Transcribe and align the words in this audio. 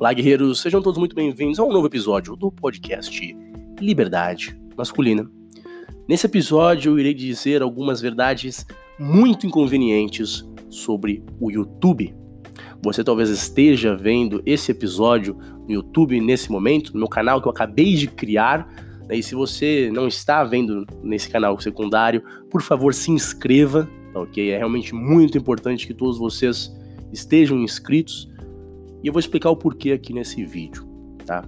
Olá, 0.00 0.14
guerreiros, 0.14 0.62
sejam 0.62 0.80
todos 0.80 0.98
muito 0.98 1.14
bem-vindos 1.14 1.58
a 1.58 1.62
um 1.62 1.70
novo 1.70 1.86
episódio 1.86 2.34
do 2.34 2.50
podcast 2.50 3.36
Liberdade 3.78 4.58
Masculina. 4.74 5.30
Nesse 6.08 6.24
episódio, 6.24 6.92
eu 6.92 6.98
irei 6.98 7.12
dizer 7.12 7.60
algumas 7.60 8.00
verdades 8.00 8.66
muito 8.98 9.46
inconvenientes 9.46 10.42
sobre 10.70 11.22
o 11.38 11.50
YouTube. 11.50 12.14
Você 12.82 13.04
talvez 13.04 13.28
esteja 13.28 13.94
vendo 13.94 14.42
esse 14.46 14.72
episódio 14.72 15.36
no 15.68 15.70
YouTube 15.70 16.18
nesse 16.18 16.50
momento, 16.50 16.94
no 16.94 17.00
meu 17.00 17.08
canal 17.08 17.42
que 17.42 17.48
eu 17.48 17.52
acabei 17.52 17.94
de 17.94 18.06
criar. 18.06 18.72
Né? 19.06 19.16
E 19.16 19.22
se 19.22 19.34
você 19.34 19.90
não 19.92 20.08
está 20.08 20.42
vendo 20.44 20.86
nesse 21.02 21.28
canal 21.28 21.60
secundário, 21.60 22.24
por 22.50 22.62
favor, 22.62 22.94
se 22.94 23.10
inscreva, 23.10 23.86
tá 24.14 24.20
ok? 24.20 24.48
É 24.48 24.56
realmente 24.56 24.94
muito 24.94 25.36
importante 25.36 25.86
que 25.86 25.92
todos 25.92 26.16
vocês 26.16 26.74
estejam 27.12 27.58
inscritos 27.58 28.29
e 29.02 29.06
eu 29.06 29.12
vou 29.12 29.20
explicar 29.20 29.50
o 29.50 29.56
porquê 29.56 29.92
aqui 29.92 30.12
nesse 30.12 30.44
vídeo, 30.44 30.86
tá? 31.24 31.44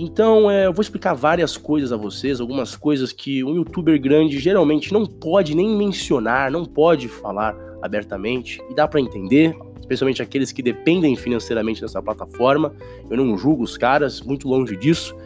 Então, 0.00 0.48
é, 0.48 0.66
eu 0.66 0.72
vou 0.72 0.80
explicar 0.80 1.12
várias 1.12 1.56
coisas 1.56 1.90
a 1.90 1.96
vocês, 1.96 2.40
algumas 2.40 2.76
coisas 2.76 3.12
que 3.12 3.42
um 3.42 3.56
youtuber 3.56 4.00
grande 4.00 4.38
geralmente 4.38 4.92
não 4.92 5.04
pode 5.04 5.56
nem 5.56 5.76
mencionar, 5.76 6.52
não 6.52 6.64
pode 6.64 7.08
falar 7.08 7.56
abertamente, 7.82 8.62
e 8.70 8.74
dá 8.74 8.86
para 8.86 9.00
entender, 9.00 9.56
especialmente 9.80 10.22
aqueles 10.22 10.52
que 10.52 10.62
dependem 10.62 11.16
financeiramente 11.16 11.80
dessa 11.80 12.00
plataforma. 12.00 12.72
Eu 13.10 13.16
não 13.16 13.36
julgo 13.36 13.64
os 13.64 13.76
caras, 13.76 14.20
muito 14.20 14.46
longe 14.48 14.76
disso. 14.76 15.16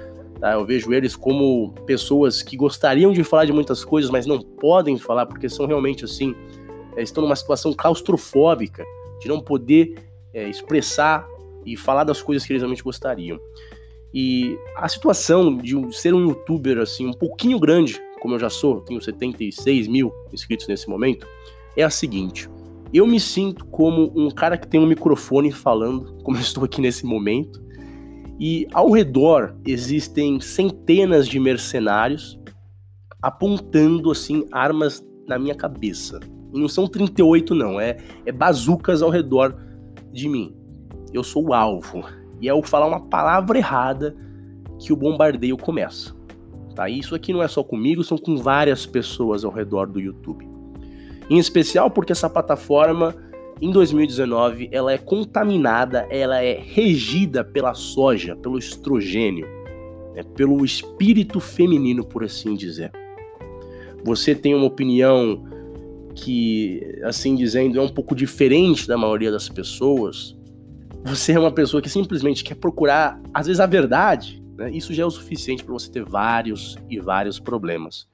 Tá? 0.40 0.54
Eu 0.54 0.64
vejo 0.64 0.90
eles 0.92 1.14
como 1.14 1.72
pessoas 1.86 2.42
que 2.42 2.56
gostariam 2.56 3.12
de 3.12 3.22
falar 3.22 3.44
de 3.44 3.52
muitas 3.52 3.84
coisas, 3.84 4.10
mas 4.10 4.24
não 4.24 4.40
podem 4.40 4.98
falar 4.98 5.26
porque 5.26 5.50
são 5.50 5.66
realmente 5.66 6.04
assim, 6.06 6.34
é, 6.96 7.02
estão 7.02 7.22
numa 7.22 7.36
situação 7.36 7.74
claustrofóbica 7.74 8.84
de 9.20 9.28
não 9.28 9.38
poder 9.38 9.94
é, 10.32 10.48
expressar 10.48 11.28
e 11.64 11.76
falar 11.76 12.04
das 12.04 12.22
coisas 12.22 12.46
que 12.46 12.52
eles 12.52 12.62
realmente 12.62 12.82
gostariam. 12.82 13.38
E 14.14 14.58
a 14.76 14.88
situação 14.88 15.56
de 15.56 15.74
ser 15.96 16.12
um 16.12 16.28
youtuber 16.28 16.78
assim, 16.78 17.06
um 17.06 17.12
pouquinho 17.12 17.58
grande, 17.58 18.00
como 18.20 18.34
eu 18.34 18.38
já 18.38 18.50
sou, 18.50 18.80
tenho 18.82 19.00
76 19.00 19.88
mil 19.88 20.12
inscritos 20.32 20.68
nesse 20.68 20.88
momento, 20.88 21.26
é 21.76 21.82
a 21.82 21.90
seguinte. 21.90 22.48
Eu 22.92 23.06
me 23.06 23.18
sinto 23.18 23.64
como 23.66 24.12
um 24.14 24.30
cara 24.30 24.58
que 24.58 24.68
tem 24.68 24.78
um 24.78 24.86
microfone 24.86 25.50
falando, 25.50 26.14
como 26.22 26.36
eu 26.36 26.42
estou 26.42 26.64
aqui 26.64 26.80
nesse 26.80 27.06
momento, 27.06 27.62
e 28.38 28.66
ao 28.72 28.90
redor 28.90 29.54
existem 29.64 30.40
centenas 30.40 31.26
de 31.26 31.38
mercenários 31.38 32.38
apontando 33.22 34.10
assim 34.10 34.46
armas 34.50 35.02
na 35.26 35.38
minha 35.38 35.54
cabeça. 35.54 36.20
E 36.52 36.58
não 36.58 36.68
são 36.68 36.86
38 36.86 37.54
não, 37.54 37.80
é, 37.80 37.96
é 38.26 38.32
bazucas 38.32 39.00
ao 39.00 39.08
redor 39.08 39.56
de 40.12 40.28
mim 40.28 40.61
eu 41.12 41.22
sou 41.22 41.48
o 41.48 41.54
alvo. 41.54 42.04
E 42.40 42.48
é 42.48 42.52
eu 42.52 42.62
falar 42.62 42.86
uma 42.86 43.00
palavra 43.00 43.58
errada 43.58 44.16
que 44.78 44.92
o 44.92 44.96
bombardeio 44.96 45.56
começa. 45.56 46.14
Tá? 46.74 46.88
Isso 46.88 47.14
aqui 47.14 47.32
não 47.32 47.42
é 47.42 47.48
só 47.48 47.62
comigo, 47.62 48.02
são 48.02 48.18
com 48.18 48.36
várias 48.36 48.86
pessoas 48.86 49.44
ao 49.44 49.52
redor 49.52 49.86
do 49.86 50.00
YouTube. 50.00 50.48
Em 51.30 51.38
especial 51.38 51.90
porque 51.90 52.12
essa 52.12 52.28
plataforma, 52.28 53.14
em 53.60 53.70
2019, 53.70 54.68
ela 54.72 54.92
é 54.92 54.98
contaminada, 54.98 56.06
ela 56.10 56.42
é 56.42 56.60
regida 56.60 57.44
pela 57.44 57.74
soja, 57.74 58.34
pelo 58.34 58.58
estrogênio, 58.58 59.46
né? 60.14 60.22
pelo 60.34 60.64
espírito 60.64 61.38
feminino, 61.38 62.04
por 62.04 62.24
assim 62.24 62.54
dizer. 62.54 62.90
Você 64.04 64.34
tem 64.34 64.54
uma 64.54 64.66
opinião 64.66 65.44
que, 66.14 66.98
assim 67.04 67.34
dizendo, 67.34 67.78
é 67.78 67.82
um 67.82 67.88
pouco 67.88 68.14
diferente 68.14 68.86
da 68.88 68.98
maioria 68.98 69.30
das 69.30 69.48
pessoas, 69.48 70.36
você 71.04 71.32
é 71.32 71.38
uma 71.38 71.52
pessoa 71.52 71.82
que 71.82 71.88
simplesmente 71.88 72.44
quer 72.44 72.54
procurar, 72.54 73.20
às 73.34 73.46
vezes, 73.46 73.60
a 73.60 73.66
verdade, 73.66 74.42
né? 74.56 74.70
isso 74.70 74.94
já 74.94 75.02
é 75.02 75.06
o 75.06 75.10
suficiente 75.10 75.64
para 75.64 75.72
você 75.72 75.90
ter 75.90 76.04
vários 76.04 76.76
e 76.88 77.00
vários 77.00 77.40
problemas. 77.40 78.06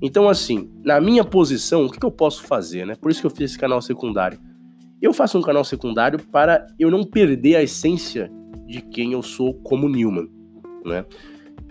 Então, 0.00 0.28
assim, 0.28 0.70
na 0.82 1.00
minha 1.00 1.24
posição, 1.24 1.86
o 1.86 1.90
que, 1.90 1.98
que 1.98 2.06
eu 2.06 2.10
posso 2.10 2.42
fazer, 2.42 2.86
né? 2.86 2.94
Por 2.94 3.10
isso 3.10 3.20
que 3.20 3.26
eu 3.26 3.30
fiz 3.30 3.52
esse 3.52 3.58
canal 3.58 3.80
secundário. 3.80 4.38
Eu 5.00 5.12
faço 5.12 5.38
um 5.38 5.42
canal 5.42 5.64
secundário 5.64 6.18
para 6.30 6.66
eu 6.78 6.90
não 6.90 7.04
perder 7.04 7.56
a 7.56 7.62
essência 7.62 8.30
de 8.66 8.80
quem 8.80 9.12
eu 9.12 9.22
sou 9.22 9.54
como 9.54 9.88
Newman, 9.88 10.28
né? 10.84 11.04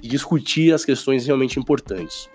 De 0.02 0.10
discutir 0.10 0.74
as 0.74 0.86
questões 0.86 1.26
realmente 1.26 1.60
importantes. 1.60 2.30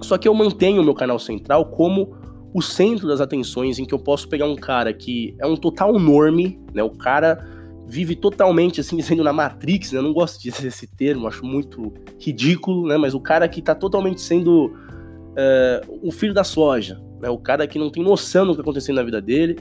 Só 0.00 0.16
que 0.16 0.28
eu 0.28 0.34
mantenho 0.34 0.82
o 0.82 0.84
meu 0.84 0.94
canal 0.94 1.18
central 1.18 1.66
como 1.66 2.16
o 2.52 2.60
centro 2.60 3.06
das 3.06 3.20
atenções 3.20 3.78
em 3.78 3.84
que 3.84 3.94
eu 3.94 3.98
posso 3.98 4.28
pegar 4.28 4.46
um 4.46 4.56
cara 4.56 4.92
que 4.92 5.34
é 5.38 5.46
um 5.46 5.56
total 5.56 5.98
norme, 5.98 6.60
né? 6.74 6.82
O 6.82 6.90
cara 6.90 7.46
vive 7.86 8.14
totalmente 8.16 8.80
assim, 8.80 9.00
sendo 9.02 9.22
na 9.22 9.32
Matrix, 9.32 9.92
né? 9.92 9.98
Eu 9.98 10.02
não 10.02 10.12
gosto 10.12 10.40
de 10.40 10.50
dizer 10.50 10.68
esse 10.68 10.86
termo, 10.86 11.26
acho 11.26 11.44
muito 11.44 11.92
ridículo, 12.18 12.88
né? 12.88 12.96
Mas 12.96 13.14
o 13.14 13.20
cara 13.20 13.48
que 13.48 13.62
tá 13.62 13.74
totalmente 13.74 14.20
sendo 14.20 14.66
uh, 14.66 15.98
o 16.02 16.10
filho 16.10 16.34
da 16.34 16.44
soja, 16.44 17.00
né? 17.20 17.28
O 17.28 17.38
cara 17.38 17.66
que 17.66 17.78
não 17.78 17.90
tem 17.90 18.02
noção 18.02 18.46
do 18.46 18.52
que 18.52 18.56
tá 18.56 18.62
acontecendo 18.62 18.96
na 18.96 19.02
vida 19.02 19.20
dele. 19.20 19.58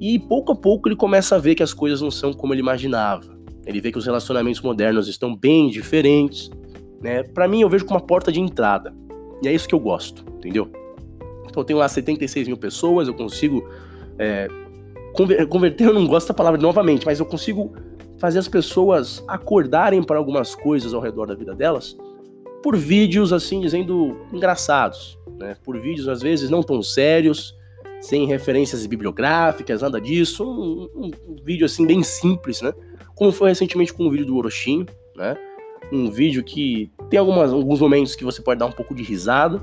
E 0.00 0.18
pouco 0.18 0.52
a 0.52 0.56
pouco 0.56 0.88
ele 0.88 0.94
começa 0.94 1.34
a 1.34 1.38
ver 1.38 1.56
que 1.56 1.62
as 1.62 1.74
coisas 1.74 2.00
não 2.00 2.10
são 2.10 2.32
como 2.32 2.54
ele 2.54 2.60
imaginava. 2.60 3.36
Ele 3.66 3.80
vê 3.80 3.90
que 3.90 3.98
os 3.98 4.06
relacionamentos 4.06 4.60
modernos 4.60 5.08
estão 5.08 5.36
bem 5.36 5.68
diferentes, 5.68 6.50
né? 7.00 7.22
Para 7.22 7.46
mim 7.46 7.60
eu 7.60 7.68
vejo 7.68 7.84
como 7.84 7.98
uma 7.98 8.06
porta 8.06 8.32
de 8.32 8.40
entrada. 8.40 8.94
E 9.42 9.48
é 9.48 9.52
isso 9.52 9.68
que 9.68 9.74
eu 9.74 9.80
gosto, 9.80 10.24
entendeu? 10.36 10.70
Então 11.50 11.60
eu 11.60 11.64
tenho 11.64 11.78
lá 11.78 11.88
76 11.88 12.48
mil 12.48 12.56
pessoas, 12.56 13.08
eu 13.08 13.14
consigo 13.14 13.68
é, 14.18 14.48
converter, 15.48 15.86
eu 15.88 15.94
não 15.94 16.06
gosto 16.06 16.28
da 16.28 16.34
palavra 16.34 16.60
novamente, 16.60 17.04
mas 17.04 17.20
eu 17.20 17.26
consigo 17.26 17.72
fazer 18.18 18.38
as 18.38 18.48
pessoas 18.48 19.22
acordarem 19.28 20.02
para 20.02 20.18
algumas 20.18 20.54
coisas 20.54 20.92
ao 20.92 21.00
redor 21.00 21.26
da 21.26 21.34
vida 21.34 21.54
delas 21.54 21.96
por 22.62 22.76
vídeos 22.76 23.32
assim 23.32 23.60
dizendo 23.60 24.16
engraçados, 24.32 25.18
né? 25.38 25.56
Por 25.64 25.80
vídeos 25.80 26.08
às 26.08 26.20
vezes 26.20 26.50
não 26.50 26.62
tão 26.62 26.82
sérios, 26.82 27.56
sem 28.00 28.26
referências 28.26 28.84
bibliográficas, 28.86 29.82
nada 29.82 30.00
disso, 30.00 30.44
um, 30.44 30.88
um, 30.94 31.10
um 31.28 31.36
vídeo 31.44 31.64
assim 31.64 31.86
bem 31.86 32.02
simples, 32.02 32.60
né? 32.62 32.72
Como 33.14 33.32
foi 33.32 33.48
recentemente 33.48 33.92
com 33.92 34.06
o 34.06 34.10
vídeo 34.10 34.26
do 34.26 34.36
Orochinho, 34.36 34.86
né? 35.16 35.36
Um 35.90 36.10
vídeo 36.10 36.44
que 36.44 36.90
tem 37.08 37.18
algumas, 37.18 37.52
alguns 37.52 37.80
momentos 37.80 38.14
que 38.14 38.24
você 38.24 38.42
pode 38.42 38.58
dar 38.58 38.66
um 38.66 38.72
pouco 38.72 38.94
de 38.94 39.02
risada, 39.02 39.60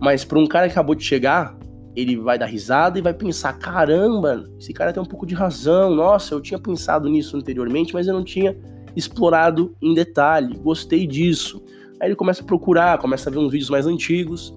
mas 0.00 0.24
para 0.24 0.38
um 0.38 0.46
cara 0.46 0.66
que 0.66 0.72
acabou 0.72 0.94
de 0.94 1.04
chegar, 1.04 1.56
ele 1.94 2.16
vai 2.16 2.38
dar 2.38 2.46
risada 2.46 2.98
e 2.98 3.02
vai 3.02 3.12
pensar: 3.12 3.52
caramba, 3.54 4.44
esse 4.58 4.72
cara 4.72 4.92
tem 4.92 5.02
um 5.02 5.06
pouco 5.06 5.26
de 5.26 5.34
razão. 5.34 5.94
Nossa, 5.94 6.34
eu 6.34 6.40
tinha 6.40 6.58
pensado 6.58 7.08
nisso 7.08 7.36
anteriormente, 7.36 7.92
mas 7.92 8.06
eu 8.06 8.14
não 8.14 8.24
tinha 8.24 8.56
explorado 8.94 9.74
em 9.82 9.94
detalhe. 9.94 10.56
Gostei 10.58 11.06
disso. 11.06 11.62
Aí 12.00 12.08
ele 12.08 12.16
começa 12.16 12.42
a 12.42 12.46
procurar, 12.46 12.98
começa 12.98 13.28
a 13.28 13.32
ver 13.32 13.38
uns 13.38 13.50
vídeos 13.50 13.70
mais 13.70 13.86
antigos. 13.86 14.54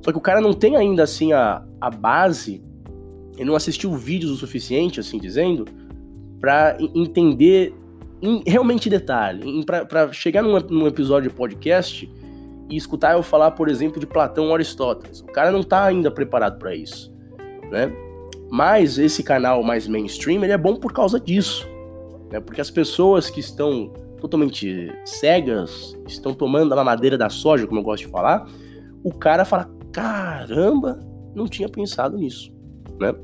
Só 0.00 0.10
que 0.10 0.18
o 0.18 0.20
cara 0.20 0.40
não 0.40 0.52
tem 0.52 0.76
ainda 0.76 1.04
assim 1.04 1.32
a, 1.32 1.64
a 1.80 1.88
base, 1.88 2.60
ele 3.36 3.44
não 3.44 3.54
assistiu 3.54 3.94
vídeos 3.94 4.32
o 4.32 4.36
suficiente, 4.36 4.98
assim 4.98 5.18
dizendo, 5.18 5.64
para 6.40 6.76
entender 6.80 7.72
em, 8.20 8.42
realmente 8.44 8.90
detalhe. 8.90 9.64
Para 9.64 10.12
chegar 10.12 10.42
num, 10.42 10.58
num 10.58 10.86
episódio 10.88 11.30
de 11.30 11.36
podcast 11.36 12.10
e 12.70 12.76
escutar 12.76 13.14
eu 13.14 13.22
falar, 13.22 13.52
por 13.52 13.68
exemplo, 13.68 14.00
de 14.00 14.06
Platão 14.06 14.46
ou 14.46 14.54
Aristóteles. 14.54 15.20
O 15.20 15.26
cara 15.26 15.50
não 15.50 15.60
está 15.60 15.84
ainda 15.84 16.10
preparado 16.10 16.58
para 16.58 16.74
isso, 16.74 17.12
né? 17.70 17.92
Mas 18.50 18.98
esse 18.98 19.22
canal 19.22 19.62
mais 19.62 19.88
mainstream, 19.88 20.42
ele 20.42 20.52
é 20.52 20.58
bom 20.58 20.76
por 20.76 20.92
causa 20.92 21.18
disso, 21.18 21.66
né? 22.30 22.40
Porque 22.40 22.60
as 22.60 22.70
pessoas 22.70 23.30
que 23.30 23.40
estão 23.40 23.92
totalmente 24.20 24.92
cegas, 25.04 25.96
estão 26.06 26.32
tomando 26.32 26.72
a 26.72 26.84
madeira 26.84 27.18
da 27.18 27.28
soja, 27.28 27.66
como 27.66 27.80
eu 27.80 27.84
gosto 27.84 28.04
de 28.04 28.10
falar, 28.10 28.46
o 29.02 29.12
cara 29.12 29.44
fala: 29.44 29.70
"Caramba, 29.92 31.00
não 31.34 31.46
tinha 31.46 31.68
pensado 31.68 32.16
nisso", 32.16 32.54
né? 33.00 33.14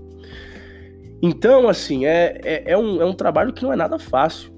Então, 1.21 1.69
assim, 1.69 2.07
é, 2.07 2.41
é, 2.45 2.73
é, 2.73 2.79
um, 2.79 3.03
é 3.03 3.05
um 3.05 3.13
trabalho 3.13 3.53
que 3.53 3.63
não 3.63 3.73
é 3.73 3.77
nada 3.77 3.99
fácil. 3.99 4.57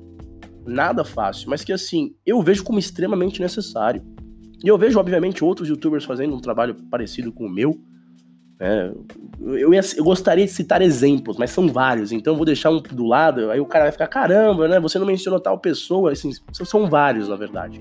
Nada 0.66 1.04
fácil, 1.04 1.48
mas 1.48 1.64
que, 1.64 1.72
assim, 1.72 2.14
eu 2.24 2.42
vejo 2.42 2.62
como 2.62 2.78
extremamente 2.78 3.40
necessário. 3.40 4.02
E 4.62 4.68
eu 4.68 4.76
vejo, 4.76 4.98
obviamente, 4.98 5.44
outros 5.44 5.68
youtubers 5.68 6.04
fazendo 6.04 6.34
um 6.34 6.40
trabalho 6.40 6.74
parecido 6.90 7.32
com 7.32 7.46
o 7.46 7.50
meu. 7.50 7.80
Né? 8.58 8.92
Eu, 9.40 9.72
ia, 9.72 9.80
eu, 9.96 10.04
gostaria 10.04 10.44
de 10.44 10.52
citar 10.52 10.82
exemplos, 10.82 11.38
mas 11.38 11.50
são 11.50 11.66
vários, 11.66 12.12
então 12.12 12.34
eu 12.34 12.36
vou 12.36 12.44
deixar 12.44 12.70
um 12.70 12.78
do 12.78 13.06
lado, 13.06 13.50
aí 13.50 13.58
o 13.58 13.64
cara 13.64 13.84
vai 13.84 13.92
ficar, 13.92 14.06
caramba, 14.06 14.68
né? 14.68 14.78
Você 14.78 14.98
não 14.98 15.06
mencionou 15.06 15.40
tal 15.40 15.58
pessoa, 15.58 16.12
assim, 16.12 16.30
são 16.52 16.90
vários, 16.90 17.28
na 17.28 17.36
verdade. 17.36 17.80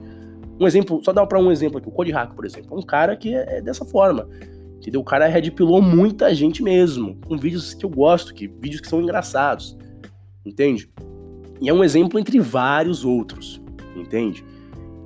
Um 0.57 0.65
exemplo, 0.65 1.01
só 1.03 1.11
dar 1.11 1.27
para 1.27 1.37
um 1.37 1.51
exemplo 1.51 1.79
aqui, 1.79 1.89
o 1.89 1.91
Code 1.91 2.11
Hack, 2.11 2.33
por 2.33 2.45
exemplo, 2.45 2.77
é 2.77 2.79
um 2.79 2.85
cara 2.85 3.15
que 3.17 3.35
é, 3.35 3.57
é 3.57 3.61
dessa 3.61 3.83
forma. 3.83 4.27
Entendeu? 4.77 5.01
O 5.01 5.03
cara 5.03 5.27
redpilou 5.27 5.81
muita 5.81 6.33
gente 6.33 6.63
mesmo, 6.63 7.17
com 7.27 7.37
vídeos 7.37 7.73
que 7.73 7.85
eu 7.85 7.89
gosto, 7.89 8.33
que, 8.33 8.47
vídeos 8.47 8.79
que 8.79 8.87
são 8.87 9.01
engraçados. 9.01 9.77
Entende? 10.45 10.89
E 11.59 11.67
é 11.67 11.73
um 11.73 11.83
exemplo 11.83 12.17
entre 12.17 12.39
vários 12.39 13.03
outros. 13.03 13.61
Entende? 13.95 14.45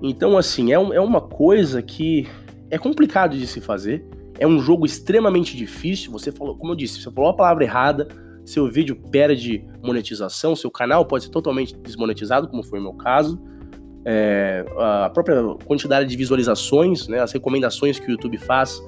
Então, 0.03 0.37
assim, 0.37 0.73
é, 0.73 0.77
um, 0.77 0.93
é 0.93 0.99
uma 0.99 1.21
coisa 1.21 1.81
que 1.81 2.27
é 2.69 2.77
complicado 2.77 3.37
de 3.37 3.47
se 3.47 3.61
fazer. 3.61 4.05
É 4.37 4.45
um 4.45 4.59
jogo 4.59 4.85
extremamente 4.85 5.55
difícil. 5.55 6.11
Você 6.11 6.29
falou, 6.29 6.57
como 6.57 6.73
eu 6.73 6.75
disse, 6.75 7.01
você 7.01 7.09
falou 7.09 7.29
a 7.29 7.33
palavra 7.33 7.63
errada, 7.63 8.09
seu 8.45 8.69
vídeo 8.69 8.97
perde 9.09 9.65
monetização, 9.81 10.57
seu 10.57 10.69
canal 10.69 11.05
pode 11.05 11.23
ser 11.23 11.29
totalmente 11.29 11.73
desmonetizado, 11.77 12.49
como 12.49 12.61
foi 12.63 12.79
o 12.79 12.83
meu 12.83 12.93
caso. 12.93 13.41
É, 14.05 14.65
a 14.77 15.09
própria 15.09 15.41
quantidade 15.65 16.09
de 16.09 16.17
visualizações, 16.17 17.07
né, 17.07 17.19
as 17.21 17.31
recomendações 17.31 17.97
que 17.97 18.07
o 18.07 18.11
YouTube 18.11 18.37
faz 18.37 18.83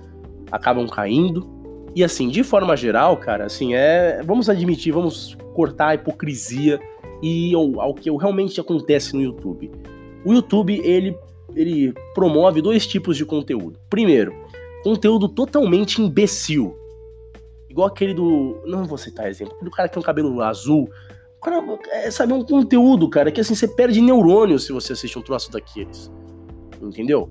acabam 0.52 0.86
caindo. 0.86 1.50
E 1.96 2.04
assim, 2.04 2.28
de 2.28 2.44
forma 2.44 2.76
geral, 2.76 3.16
cara, 3.16 3.46
assim, 3.46 3.74
é. 3.74 4.22
Vamos 4.26 4.50
admitir, 4.50 4.92
vamos 4.92 5.38
cortar 5.54 5.88
a 5.88 5.96
hipocrisia 5.96 6.78
e 7.24 7.56
ao, 7.56 7.80
ao 7.80 7.94
que 7.94 8.12
realmente 8.12 8.60
acontece 8.60 9.16
no 9.16 9.22
YouTube. 9.22 9.72
O 10.26 10.34
YouTube, 10.34 10.82
ele, 10.84 11.16
ele 11.56 11.94
promove 12.14 12.62
dois 12.62 12.86
tipos 12.88 13.16
de 13.16 13.26
conteúdo. 13.26 13.80
Primeiro, 13.90 14.34
conteúdo 14.84 15.30
totalmente 15.30 16.02
imbecil. 16.02 16.76
Igual 17.70 17.88
aquele 17.88 18.14
do. 18.14 18.62
Não 18.66 18.86
vou 18.86 18.98
citar 18.98 19.28
exemplo, 19.30 19.56
do 19.62 19.70
cara 19.70 19.88
que 19.88 19.94
tem 19.94 20.02
um 20.02 20.06
cabelo 20.06 20.42
azul. 20.42 20.90
Cara, 21.44 21.64
é, 21.92 22.10
sabe, 22.10 22.34
um 22.34 22.44
conteúdo, 22.44 23.08
cara, 23.08 23.32
que 23.32 23.40
assim, 23.40 23.54
você 23.54 23.68
perde 23.68 24.02
neurônio 24.02 24.58
se 24.58 24.72
você 24.72 24.94
assiste 24.94 25.20
um 25.20 25.22
troço 25.22 25.52
daqueles. 25.52 26.12
Entendeu? 26.82 27.30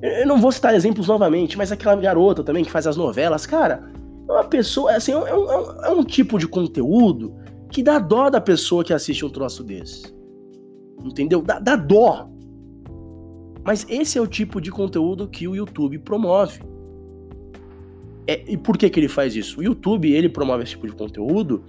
Eu 0.00 0.26
não 0.26 0.40
vou 0.40 0.50
citar 0.50 0.74
exemplos 0.74 1.06
novamente, 1.06 1.56
mas 1.58 1.70
aquela 1.70 1.94
garota 1.94 2.42
também 2.42 2.64
que 2.64 2.70
faz 2.70 2.86
as 2.86 2.96
novelas, 2.96 3.44
cara, 3.44 3.92
é 4.28 4.32
uma 4.32 4.44
pessoa, 4.44 4.96
assim, 4.96 5.12
é 5.12 5.16
um, 5.16 5.26
é 5.26 5.34
um, 5.36 5.84
é 5.84 5.90
um 5.90 6.02
tipo 6.02 6.38
de 6.38 6.48
conteúdo 6.48 7.34
que 7.70 7.82
dá 7.82 7.98
dó 7.98 8.30
da 8.30 8.40
pessoa 8.40 8.82
que 8.82 8.92
assiste 8.92 9.24
um 9.24 9.30
troço 9.30 9.62
desse. 9.62 10.21
Entendeu? 11.04 11.42
Dá, 11.42 11.58
dá 11.58 11.76
dó. 11.76 12.28
Mas 13.64 13.86
esse 13.88 14.18
é 14.18 14.20
o 14.20 14.26
tipo 14.26 14.60
de 14.60 14.70
conteúdo 14.70 15.28
que 15.28 15.46
o 15.46 15.54
YouTube 15.54 15.98
promove. 15.98 16.60
É, 18.26 18.44
e 18.50 18.56
por 18.56 18.76
que, 18.76 18.88
que 18.88 18.98
ele 19.00 19.08
faz 19.08 19.34
isso? 19.34 19.60
O 19.60 19.62
YouTube 19.62 20.12
ele 20.12 20.28
promove 20.28 20.62
esse 20.62 20.72
tipo 20.72 20.86
de 20.86 20.92
conteúdo 20.92 21.64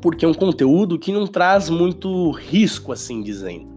porque 0.00 0.24
é 0.24 0.28
um 0.28 0.34
conteúdo 0.34 0.98
que 0.98 1.12
não 1.12 1.26
traz 1.26 1.68
muito 1.68 2.30
risco, 2.30 2.92
assim 2.92 3.22
dizendo 3.22 3.76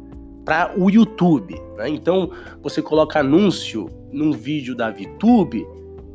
para 0.50 0.74
o 0.76 0.90
YouTube. 0.90 1.56
Né? 1.78 1.90
Então, 1.90 2.32
você 2.62 2.82
coloca 2.82 3.20
anúncio 3.20 3.88
num 4.12 4.32
vídeo 4.32 4.76
da 4.76 4.90
VTube, 4.90 5.64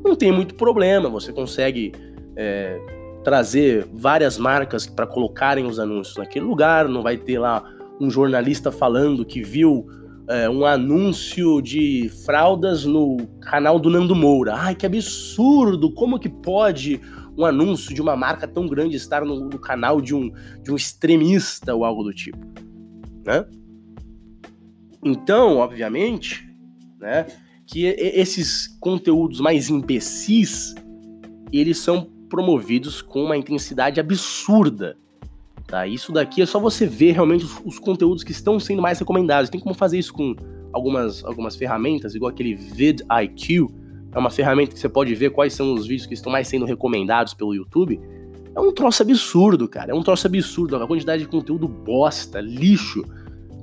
não 0.04 0.16
tem 0.16 0.32
muito 0.32 0.56
problema, 0.56 1.08
você 1.08 1.32
consegue 1.32 1.92
é, 2.36 2.80
trazer 3.22 3.86
várias 3.92 4.36
marcas 4.36 4.86
para 4.86 5.06
colocarem 5.06 5.66
os 5.66 5.78
anúncios 5.78 6.16
naquele 6.16 6.44
lugar, 6.44 6.88
não 6.88 7.00
vai 7.00 7.16
ter 7.16 7.38
lá 7.38 7.62
um 8.00 8.10
jornalista 8.10 8.72
falando 8.72 9.24
que 9.24 9.42
viu 9.42 9.86
é, 10.28 10.48
um 10.48 10.64
anúncio 10.64 11.60
de 11.60 12.10
fraldas 12.24 12.84
no 12.84 13.18
canal 13.40 13.78
do 13.78 13.90
Nando 13.90 14.14
Moura. 14.14 14.54
Ai, 14.54 14.74
que 14.74 14.86
absurdo! 14.86 15.92
Como 15.92 16.18
que 16.18 16.28
pode 16.28 17.00
um 17.36 17.44
anúncio 17.44 17.94
de 17.94 18.00
uma 18.00 18.16
marca 18.16 18.46
tão 18.46 18.66
grande 18.66 18.96
estar 18.96 19.24
no, 19.24 19.48
no 19.48 19.58
canal 19.58 20.00
de 20.00 20.14
um, 20.14 20.30
de 20.62 20.72
um 20.72 20.76
extremista 20.76 21.74
ou 21.74 21.84
algo 21.84 22.02
do 22.02 22.12
tipo? 22.12 22.38
Né? 23.24 23.44
Então, 25.04 25.58
obviamente, 25.58 26.48
né, 26.98 27.26
que 27.66 27.84
esses 27.86 28.68
conteúdos 28.80 29.40
mais 29.40 29.68
imbecis, 29.68 30.74
eles 31.52 31.78
são 31.78 32.10
promovidos 32.30 33.02
com 33.02 33.22
uma 33.24 33.36
intensidade 33.36 34.00
absurda. 34.00 34.96
Tá? 35.66 35.86
Isso 35.86 36.12
daqui 36.12 36.42
é 36.42 36.46
só 36.46 36.58
você 36.58 36.86
ver 36.86 37.12
realmente 37.12 37.44
os, 37.44 37.60
os, 37.64 37.78
conteúdos 37.78 38.22
que 38.22 38.32
estão 38.32 38.60
sendo 38.60 38.82
mais 38.82 38.98
recomendados. 38.98 39.50
Tem 39.50 39.60
como 39.60 39.74
fazer 39.74 39.98
isso 39.98 40.12
com 40.12 40.36
algumas, 40.72 41.24
algumas 41.24 41.56
ferramentas, 41.56 42.14
igual 42.14 42.30
aquele 42.30 42.54
vidIQ, 42.54 43.68
é 44.14 44.18
uma 44.18 44.30
ferramenta 44.30 44.72
que 44.72 44.78
você 44.78 44.88
pode 44.88 45.14
ver 45.14 45.30
quais 45.30 45.52
são 45.52 45.74
os 45.74 45.86
vídeos 45.86 46.06
que 46.06 46.14
estão 46.14 46.30
mais 46.30 46.46
sendo 46.46 46.64
recomendados 46.64 47.34
pelo 47.34 47.54
YouTube. 47.54 48.00
É 48.54 48.60
um 48.60 48.72
troço 48.72 49.02
absurdo, 49.02 49.66
cara. 49.66 49.90
É 49.90 49.94
um 49.94 50.02
troço 50.02 50.26
absurdo. 50.26 50.76
A 50.76 50.86
quantidade 50.86 51.22
de 51.22 51.28
conteúdo 51.28 51.66
bosta, 51.66 52.40
lixo 52.40 53.04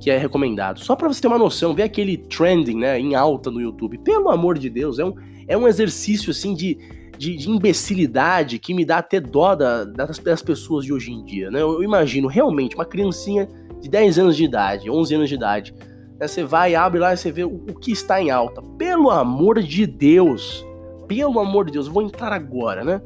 que 0.01 0.09
é 0.09 0.18
recomendado. 0.18 0.80
Só 0.80 0.95
para 0.95 1.07
você 1.07 1.21
ter 1.21 1.27
uma 1.27 1.38
noção, 1.38 1.75
ver 1.75 1.83
aquele 1.83 2.18
trending, 2.18 2.75
né, 2.75 3.00
em 3.00 3.15
alta 3.15 3.51
no 3.51 3.62
YouTube. 3.62 4.00
Pelo 4.00 4.30
amor 4.30 4.57
de 4.57 4.69
Deus, 4.69 4.97
é 4.97 5.06
um, 5.06 5.13
é 5.47 5.56
um 5.56 5.68
exercício 5.68 6.31
assim 6.31 6.56
de, 6.56 6.77
de, 7.21 7.35
de 7.38 7.51
imbecilidade 7.51 8.57
que 8.57 8.73
me 8.73 8.83
dá 8.83 8.97
até 8.97 9.19
dó 9.19 9.53
da, 9.53 9.83
das, 9.83 10.18
das, 10.18 10.41
pessoas 10.41 10.83
de 10.83 10.91
hoje 10.91 11.12
em 11.12 11.23
dia, 11.23 11.51
né? 11.51 11.62
Eu, 11.62 11.73
eu, 11.73 11.83
imagino 11.83 12.27
realmente 12.27 12.73
uma 12.73 12.83
criancinha 12.83 13.47
de 13.79 13.88
10 13.88 14.18
anos 14.18 14.35
de 14.35 14.44
idade, 14.44 14.89
11 14.89 15.13
anos 15.13 15.29
de 15.29 15.35
idade, 15.35 15.75
né, 16.19 16.27
você 16.27 16.44
vai, 16.44 16.73
abre 16.73 17.00
lá 17.00 17.13
e 17.13 17.18
você 17.18 17.31
vê 17.31 17.44
o, 17.44 17.53
o 17.53 17.75
que 17.75 17.91
está 17.91 18.19
em 18.19 18.31
alta. 18.31 18.63
Pelo 18.75 19.12
amor 19.12 19.62
de 19.62 19.85
Deus, 19.85 20.65
pelo 21.07 21.39
amor 21.39 21.65
de 21.65 21.73
Deus, 21.73 21.85
eu 21.85 21.94
vou 21.94 22.01
entrar 22.01 22.33
agora, 22.33 22.83
né? 22.83 23.00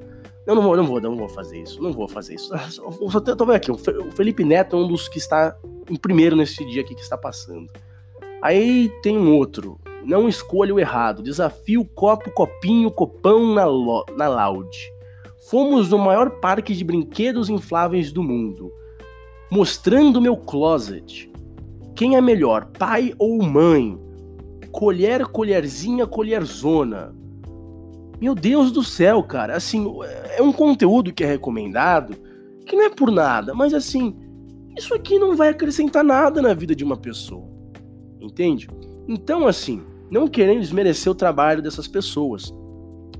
Eu 0.47 0.56
não 0.56 0.62
vou, 0.62 0.77
não 0.77 0.85
vou, 0.85 1.01
não 1.01 1.17
vou 1.17 1.27
fazer 1.27 1.62
isso, 1.62 1.83
não 1.83 1.91
vou 1.91 2.07
fazer 2.07 2.35
isso. 2.35 2.53
Só 2.69 3.19
tô, 3.19 3.35
tô 3.35 3.45
vendo 3.45 3.56
aqui, 3.56 3.69
o 3.69 4.12
Felipe 4.12 4.45
Neto 4.45 4.77
é 4.77 4.79
um 4.79 4.88
dos 4.88 5.09
que 5.09 5.17
está 5.17 5.53
em 5.89 5.97
primeiro 5.97 6.38
nesse 6.38 6.65
dia 6.67 6.83
aqui 6.83 6.95
que 6.95 7.01
está 7.01 7.17
passando. 7.17 7.69
Aí 8.41 8.89
tem 9.03 9.17
um 9.17 9.35
outro, 9.35 9.77
não 10.05 10.29
escolha 10.29 10.73
o 10.73 10.79
errado, 10.79 11.23
desafio 11.23 11.83
copo, 11.83 12.31
copinho, 12.31 12.91
copão 12.91 13.53
na, 13.53 13.65
na 14.15 14.27
Loud. 14.27 14.69
Fomos 15.49 15.89
no 15.89 15.97
maior 15.97 16.29
parque 16.39 16.73
de 16.73 16.83
brinquedos 16.83 17.49
infláveis 17.49 18.11
do 18.11 18.23
mundo, 18.23 18.71
mostrando 19.51 20.21
meu 20.21 20.35
closet. 20.37 21.31
Quem 21.95 22.15
é 22.15 22.21
melhor, 22.21 22.65
pai 22.77 23.13
ou 23.17 23.41
mãe? 23.43 23.97
Colher, 24.71 25.25
colherzinha, 25.27 26.05
colherzona. 26.05 27.15
Meu 28.19 28.35
Deus 28.35 28.71
do 28.71 28.83
céu, 28.83 29.23
cara. 29.23 29.55
Assim, 29.55 29.85
é 30.37 30.41
um 30.41 30.51
conteúdo 30.51 31.13
que 31.13 31.23
é 31.23 31.27
recomendado 31.27 32.15
que 32.65 32.75
não 32.75 32.85
é 32.85 32.89
por 32.89 33.11
nada, 33.11 33.53
mas 33.53 33.73
assim, 33.73 34.15
isso 34.75 34.93
aqui 34.93 35.19
não 35.19 35.35
vai 35.35 35.49
acrescentar 35.49 36.03
nada 36.03 36.41
na 36.41 36.53
vida 36.53 36.75
de 36.75 36.83
uma 36.83 36.97
pessoa. 36.97 37.47
Entende? 38.19 38.67
Então, 39.07 39.47
assim, 39.47 39.83
não 40.09 40.27
querendo 40.27 40.61
desmerecer 40.61 41.11
o 41.11 41.15
trabalho 41.15 41.61
dessas 41.61 41.87
pessoas, 41.87 42.53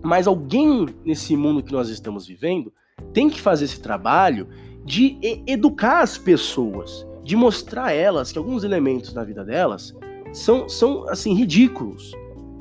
mas 0.04 0.28
alguém 0.28 0.88
nesse 1.04 1.36
mundo 1.36 1.64
que 1.64 1.72
nós 1.72 1.90
estamos 1.90 2.28
vivendo 2.28 2.72
tem 3.12 3.30
que 3.30 3.42
fazer 3.42 3.66
esse 3.66 3.82
trabalho 3.82 4.48
de 4.84 5.18
educar 5.48 6.02
as 6.02 6.18
pessoas, 6.18 7.06
de 7.24 7.36
mostrar 7.36 7.86
a 7.86 7.92
elas 7.92 8.32
que 8.32 8.38
alguns 8.38 8.64
elementos 8.64 9.14
na 9.14 9.24
vida 9.24 9.44
delas 9.44 9.96
são, 10.32 10.70
são 10.70 11.10
assim, 11.10 11.34
ridículos. 11.34 12.12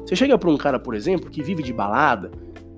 Você 0.05 0.17
chega 0.17 0.39
para 0.39 0.51
um 0.51 0.57
cara, 0.57 0.79
por 0.79 0.95
exemplo, 0.95 1.31
que 1.31 1.43
vive 1.43 1.63
de 1.63 1.73
balada, 1.73 2.31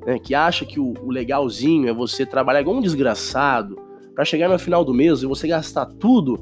né, 0.04 0.18
que 0.18 0.34
acha 0.34 0.64
que 0.64 0.80
o, 0.80 0.94
o 1.02 1.10
legalzinho 1.10 1.88
é 1.88 1.92
você 1.92 2.26
trabalhar 2.26 2.60
igual 2.60 2.76
um 2.76 2.80
desgraçado 2.80 3.76
para 4.14 4.24
chegar 4.24 4.48
no 4.48 4.58
final 4.58 4.84
do 4.84 4.94
mês 4.94 5.22
e 5.22 5.26
você 5.26 5.46
gastar 5.46 5.86
tudo 5.86 6.36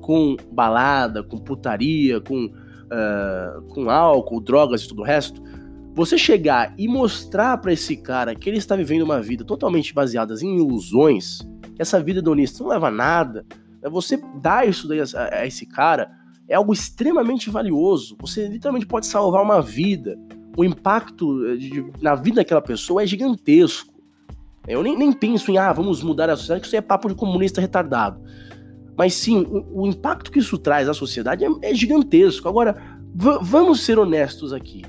com 0.00 0.36
balada, 0.52 1.22
com 1.22 1.38
putaria, 1.38 2.20
com, 2.20 2.48
uh, 2.86 3.62
com 3.68 3.90
álcool, 3.90 4.40
drogas 4.40 4.82
e 4.82 4.88
tudo 4.88 5.02
o 5.02 5.04
resto. 5.04 5.42
Você 5.94 6.18
chegar 6.18 6.74
e 6.76 6.86
mostrar 6.86 7.56
para 7.58 7.72
esse 7.72 7.96
cara 7.96 8.34
que 8.34 8.50
ele 8.50 8.58
está 8.58 8.76
vivendo 8.76 9.02
uma 9.02 9.20
vida 9.20 9.44
totalmente 9.44 9.94
baseada 9.94 10.34
em 10.42 10.58
ilusões, 10.58 11.38
que 11.74 11.80
essa 11.80 12.02
vida 12.02 12.20
hedonista 12.20 12.62
não 12.62 12.70
leva 12.70 12.88
a 12.88 12.90
nada, 12.90 13.46
né, 13.82 13.88
você 13.88 14.20
dar 14.40 14.68
isso 14.68 14.86
daí 14.86 15.00
a, 15.00 15.04
a 15.32 15.46
esse 15.46 15.64
cara 15.66 16.10
é 16.48 16.54
algo 16.54 16.72
extremamente 16.72 17.50
valioso. 17.50 18.16
Você 18.20 18.46
literalmente 18.48 18.86
pode 18.86 19.06
salvar 19.06 19.42
uma 19.42 19.60
vida. 19.60 20.16
O 20.56 20.64
impacto 20.64 21.46
eh, 21.46 21.56
de, 21.56 21.92
na 22.00 22.14
vida 22.14 22.36
daquela 22.36 22.62
pessoa 22.62 23.02
é 23.02 23.06
gigantesco. 23.06 23.94
Eu 24.66 24.82
nem, 24.82 24.96
nem 24.96 25.12
penso 25.12 25.50
em, 25.50 25.58
ah, 25.58 25.72
vamos 25.72 26.02
mudar 26.02 26.28
a 26.30 26.36
sociedade, 26.36 26.60
que 26.60 26.66
isso 26.66 26.76
é 26.76 26.80
papo 26.80 27.08
de 27.08 27.14
comunista 27.14 27.60
retardado. 27.60 28.20
Mas 28.96 29.14
sim, 29.14 29.46
o, 29.48 29.82
o 29.82 29.86
impacto 29.86 30.30
que 30.30 30.38
isso 30.38 30.56
traz 30.56 30.88
à 30.88 30.94
sociedade 30.94 31.44
é, 31.44 31.48
é 31.62 31.74
gigantesco. 31.74 32.48
Agora, 32.48 32.76
vamos 33.14 33.80
ser 33.80 33.98
honestos 33.98 34.52
aqui. 34.52 34.82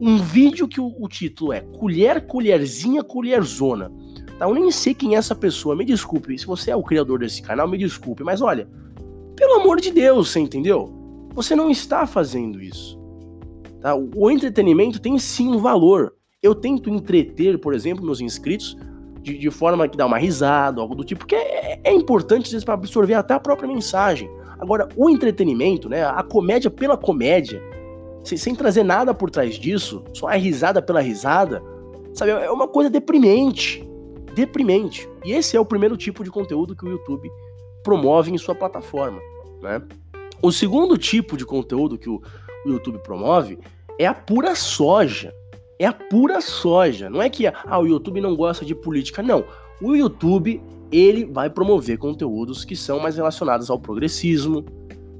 Um 0.00 0.18
vídeo 0.18 0.68
que 0.68 0.80
o, 0.80 0.94
o, 0.98 1.08
título 1.08 1.52
é 1.52 1.60
Colher, 1.60 2.26
Colherzinha, 2.26 3.02
Colherzona. 3.02 3.90
Tá? 4.38 4.46
Eu 4.46 4.54
nem 4.54 4.70
sei 4.70 4.94
quem 4.94 5.14
é 5.14 5.18
essa 5.18 5.34
pessoa, 5.34 5.74
me 5.74 5.84
desculpe. 5.84 6.38
Se 6.38 6.46
você 6.46 6.70
é 6.70 6.76
o 6.76 6.82
criador 6.82 7.18
desse 7.18 7.42
canal, 7.42 7.66
me 7.66 7.78
desculpe. 7.78 8.22
Mas 8.22 8.40
olha, 8.40 8.68
pelo 9.34 9.60
amor 9.60 9.80
de 9.80 9.90
Deus, 9.90 10.30
você 10.30 10.40
entendeu? 10.40 10.92
Você 11.34 11.56
não 11.56 11.70
está 11.70 12.06
fazendo 12.06 12.60
isso. 12.60 12.98
Tá? 13.80 13.94
O 13.94 14.30
entretenimento 14.30 15.00
tem 15.00 15.18
sim 15.18 15.48
um 15.48 15.58
valor. 15.58 16.14
Eu 16.42 16.54
tento 16.54 16.90
entreter, 16.90 17.58
por 17.58 17.74
exemplo, 17.74 18.04
meus 18.04 18.20
inscritos 18.20 18.76
de, 19.28 19.38
de 19.38 19.50
forma 19.50 19.86
que 19.86 19.96
dá 19.96 20.06
uma 20.06 20.18
risada, 20.18 20.80
algo 20.80 20.94
do 20.94 21.04
tipo, 21.04 21.20
porque 21.20 21.34
é, 21.34 21.80
é 21.84 21.92
importante 21.92 22.46
às 22.46 22.52
vezes 22.52 22.64
para 22.64 22.74
absorver 22.74 23.14
até 23.14 23.34
a 23.34 23.40
própria 23.40 23.68
mensagem. 23.68 24.30
Agora, 24.58 24.88
o 24.96 25.10
entretenimento, 25.10 25.88
né, 25.88 26.04
a 26.04 26.22
comédia 26.22 26.70
pela 26.70 26.96
comédia, 26.96 27.62
sem, 28.24 28.38
sem 28.38 28.54
trazer 28.54 28.82
nada 28.82 29.12
por 29.12 29.30
trás 29.30 29.56
disso, 29.56 30.02
só 30.14 30.28
a 30.28 30.34
risada 30.34 30.80
pela 30.80 31.00
risada, 31.00 31.62
sabe, 32.14 32.30
é 32.30 32.50
uma 32.50 32.66
coisa 32.66 32.88
deprimente. 32.88 33.86
Deprimente. 34.34 35.08
E 35.24 35.32
esse 35.32 35.56
é 35.56 35.60
o 35.60 35.64
primeiro 35.64 35.96
tipo 35.96 36.24
de 36.24 36.30
conteúdo 36.30 36.74
que 36.74 36.84
o 36.84 36.88
YouTube 36.88 37.30
promove 37.82 38.32
em 38.32 38.38
sua 38.38 38.54
plataforma. 38.54 39.20
Né? 39.60 39.82
O 40.42 40.50
segundo 40.50 40.96
tipo 40.96 41.36
de 41.36 41.44
conteúdo 41.44 41.98
que 41.98 42.08
o, 42.08 42.20
o 42.64 42.70
YouTube 42.70 42.98
promove 42.98 43.58
é 43.98 44.06
a 44.06 44.14
pura 44.14 44.54
soja. 44.54 45.32
É 45.78 45.86
a 45.86 45.92
pura 45.92 46.40
soja. 46.40 47.08
Não 47.08 47.22
é 47.22 47.28
que 47.28 47.46
ah, 47.46 47.78
o 47.78 47.86
YouTube 47.86 48.20
não 48.20 48.34
gosta 48.34 48.64
de 48.64 48.74
política. 48.74 49.22
Não. 49.22 49.44
O 49.80 49.94
YouTube 49.94 50.60
ele 50.90 51.24
vai 51.24 51.50
promover 51.50 51.98
conteúdos 51.98 52.64
que 52.64 52.74
são 52.74 52.98
mais 52.98 53.16
relacionados 53.16 53.70
ao 53.70 53.78
progressismo, 53.78 54.64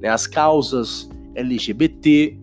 né, 0.00 0.08
às 0.08 0.26
causas 0.26 1.08
LGBT, 1.34 2.38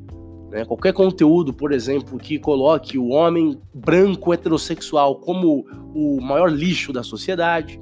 né, 0.51 0.63
qualquer 0.63 0.93
conteúdo, 0.93 1.53
por 1.53 1.72
exemplo, 1.72 2.19
que 2.19 2.38
coloque 2.38 2.98
o 2.98 3.10
homem 3.10 3.60
branco 3.74 4.31
heterossexual 4.31 5.19
como 5.19 5.65
o 5.93 6.22
maior 6.22 6.51
lixo 6.51 6.93
da 6.93 7.03
sociedade, 7.03 7.81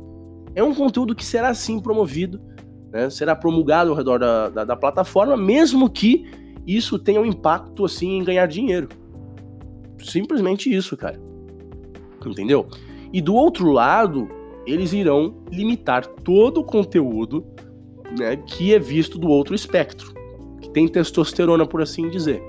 é 0.55 0.63
um 0.63 0.73
conteúdo 0.73 1.15
que 1.15 1.25
será 1.25 1.53
sim 1.53 1.79
promovido, 1.79 2.39
né, 2.91 3.09
será 3.09 3.35
promulgado 3.35 3.89
ao 3.89 3.95
redor 3.95 4.19
da, 4.19 4.49
da, 4.49 4.63
da 4.63 4.75
plataforma, 4.75 5.35
mesmo 5.35 5.89
que 5.89 6.25
isso 6.65 6.97
tenha 6.97 7.19
um 7.19 7.25
impacto 7.25 7.83
assim 7.83 8.17
em 8.17 8.23
ganhar 8.23 8.45
dinheiro. 8.45 8.87
Simplesmente 10.03 10.73
isso, 10.73 10.95
cara. 10.95 11.19
Entendeu? 12.25 12.67
E 13.11 13.21
do 13.21 13.35
outro 13.35 13.71
lado, 13.71 14.27
eles 14.65 14.93
irão 14.93 15.43
limitar 15.51 16.05
todo 16.05 16.59
o 16.59 16.63
conteúdo 16.63 17.45
né, 18.17 18.37
que 18.37 18.73
é 18.73 18.79
visto 18.79 19.17
do 19.17 19.27
outro 19.27 19.55
espectro, 19.55 20.13
que 20.61 20.69
tem 20.69 20.87
testosterona, 20.87 21.65
por 21.65 21.81
assim 21.81 22.09
dizer. 22.09 22.41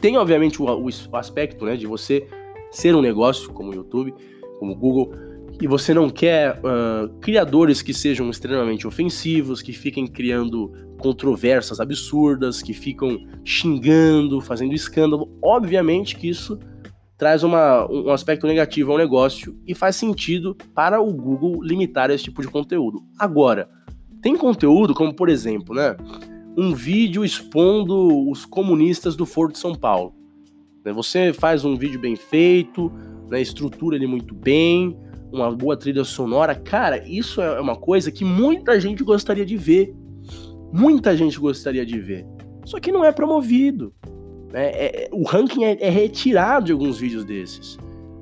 Tem, 0.00 0.16
obviamente, 0.16 0.60
o, 0.60 0.66
o, 0.66 1.16
aspecto 1.16 1.64
né, 1.64 1.76
de 1.76 1.86
você 1.86 2.26
ser 2.70 2.94
um 2.94 3.00
negócio, 3.00 3.52
como 3.52 3.70
o 3.70 3.74
YouTube, 3.74 4.14
como 4.58 4.72
o 4.72 4.76
Google, 4.76 5.12
e 5.60 5.66
você 5.66 5.92
não 5.92 6.08
quer 6.08 6.58
uh, 6.58 7.08
criadores 7.20 7.82
que 7.82 7.92
sejam 7.92 8.30
extremamente 8.30 8.86
ofensivos, 8.86 9.60
que 9.60 9.72
fiquem 9.72 10.06
criando 10.06 10.72
controvérsias 11.00 11.80
absurdas, 11.80 12.62
que 12.62 12.72
ficam 12.72 13.26
xingando, 13.44 14.40
fazendo 14.40 14.74
escândalo. 14.74 15.28
Obviamente 15.42 16.16
que 16.16 16.28
isso 16.28 16.58
traz 17.20 17.42
uma, 17.42 17.86
um 17.90 18.10
aspecto 18.10 18.46
negativo 18.46 18.92
ao 18.92 18.98
negócio 18.98 19.54
e 19.66 19.74
faz 19.74 19.96
sentido 19.96 20.56
para 20.74 21.02
o 21.02 21.12
Google 21.12 21.62
limitar 21.62 22.10
esse 22.10 22.24
tipo 22.24 22.40
de 22.40 22.48
conteúdo. 22.48 23.02
Agora, 23.18 23.68
tem 24.22 24.36
conteúdo 24.36 24.94
como, 24.94 25.12
por 25.12 25.28
exemplo, 25.28 25.74
né, 25.74 25.96
um 26.56 26.74
vídeo 26.74 27.24
expondo 27.24 28.28
os 28.30 28.46
comunistas 28.46 29.16
do 29.16 29.26
Foro 29.26 29.52
de 29.52 29.58
São 29.58 29.74
Paulo. 29.74 30.14
Né, 30.84 30.92
você 30.92 31.32
faz 31.32 31.64
um 31.64 31.76
vídeo 31.76 32.00
bem 32.00 32.16
feito, 32.16 32.90
né, 33.28 33.40
estrutura 33.40 33.96
ele 33.96 34.06
muito 34.06 34.34
bem, 34.34 34.96
uma 35.32 35.50
boa 35.50 35.76
trilha 35.76 36.04
sonora. 36.04 36.54
Cara, 36.54 37.06
isso 37.06 37.40
é 37.40 37.60
uma 37.60 37.76
coisa 37.76 38.10
que 38.10 38.24
muita 38.24 38.80
gente 38.80 39.04
gostaria 39.04 39.44
de 39.44 39.56
ver. 39.56 39.94
Muita 40.72 41.16
gente 41.16 41.38
gostaria 41.38 41.84
de 41.84 41.98
ver. 41.98 42.26
Só 42.64 42.78
que 42.78 42.92
não 42.92 43.04
é 43.04 43.12
promovido. 43.12 43.92
É, 44.52 45.04
é, 45.04 45.08
o 45.12 45.24
ranking 45.24 45.64
é, 45.64 45.76
é, 45.80 45.90
retirado 45.90 46.66
de 46.66 46.72
alguns 46.72 46.98
vídeos 46.98 47.24
desses. 47.24 47.78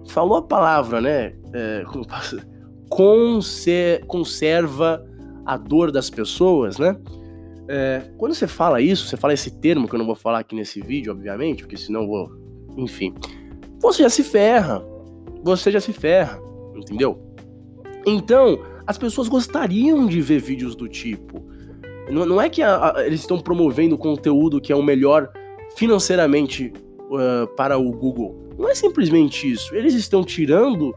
Falou 0.09 0.39
a 0.39 0.43
palavra, 0.43 1.01
né? 1.01 1.35
É? 1.53 1.85
Conser, 2.89 4.05
conserva 4.07 5.05
a 5.45 5.57
dor 5.57 5.91
das 5.91 6.11
pessoas, 6.11 6.79
né? 6.79 6.97
É, 7.69 8.11
quando 8.17 8.35
você 8.35 8.47
fala 8.47 8.81
isso, 8.81 9.07
você 9.07 9.17
fala 9.17 9.35
esse 9.35 9.51
termo 9.51 9.87
que 9.87 9.95
eu 9.95 9.99
não 9.99 10.07
vou 10.07 10.15
falar 10.15 10.39
aqui 10.39 10.55
nesse 10.55 10.81
vídeo, 10.81 11.13
obviamente, 11.13 11.63
porque 11.63 11.77
senão 11.77 12.03
eu 12.03 12.07
vou. 12.07 12.31
Enfim. 12.77 13.15
Você 13.81 14.03
já 14.03 14.11
se 14.11 14.23
ferra. 14.23 14.83
Você 15.43 15.71
já 15.71 15.81
se 15.81 15.93
ferra. 15.93 16.41
Entendeu? 16.75 17.21
Então, 18.07 18.59
as 18.87 18.97
pessoas 18.97 19.29
gostariam 19.29 20.07
de 20.07 20.21
ver 20.21 20.41
vídeos 20.41 20.75
do 20.75 20.89
tipo. 20.89 21.47
Não, 22.11 22.25
não 22.25 22.41
é 22.41 22.49
que 22.49 22.63
a, 22.63 22.97
a, 22.97 23.07
eles 23.07 23.21
estão 23.21 23.39
promovendo 23.39 23.99
conteúdo 23.99 24.61
que 24.61 24.73
é 24.73 24.77
o 24.77 24.83
melhor 24.83 25.31
financeiramente 25.77 26.73
uh, 27.11 27.47
para 27.57 27.79
o 27.79 27.91
Google. 27.93 28.49
Não 28.59 28.69
é 28.69 28.75
simplesmente 28.75 29.51
isso. 29.51 29.75
Eles 29.75 29.95
estão 29.95 30.25
tirando 30.25 30.95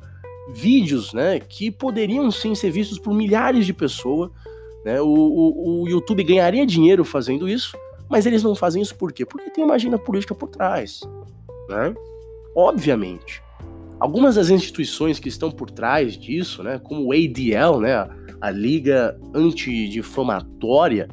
vídeos, 0.53 1.13
né, 1.13 1.39
que 1.39 1.69
poderiam 1.71 2.29
sim 2.31 2.55
ser 2.55 2.71
vistos 2.71 2.97
por 2.97 3.13
milhares 3.13 3.65
de 3.65 3.73
pessoas. 3.73 4.31
Né? 4.83 4.99
O, 4.99 5.07
o, 5.07 5.83
o 5.83 5.89
YouTube 5.89 6.23
ganharia 6.23 6.65
dinheiro 6.65 7.05
fazendo 7.05 7.47
isso, 7.47 7.77
mas 8.09 8.25
eles 8.25 8.43
não 8.43 8.55
fazem 8.55 8.81
isso 8.81 8.95
por 8.95 9.13
quê? 9.13 9.25
Porque 9.25 9.49
tem 9.49 9.63
uma 9.63 9.75
agenda 9.75 9.97
política 9.97 10.33
por 10.33 10.49
trás. 10.49 11.01
Né? 11.69 11.93
Obviamente. 12.55 13.41
Algumas 13.99 14.33
das 14.33 14.49
instituições 14.49 15.19
que 15.19 15.29
estão 15.29 15.51
por 15.51 15.69
trás 15.69 16.17
disso, 16.17 16.63
né, 16.63 16.79
como 16.79 17.05
o 17.05 17.11
ADL, 17.11 17.79
né, 17.79 18.09
a 18.41 18.49
Liga 18.49 19.17
Antidifamatória, 19.33 21.07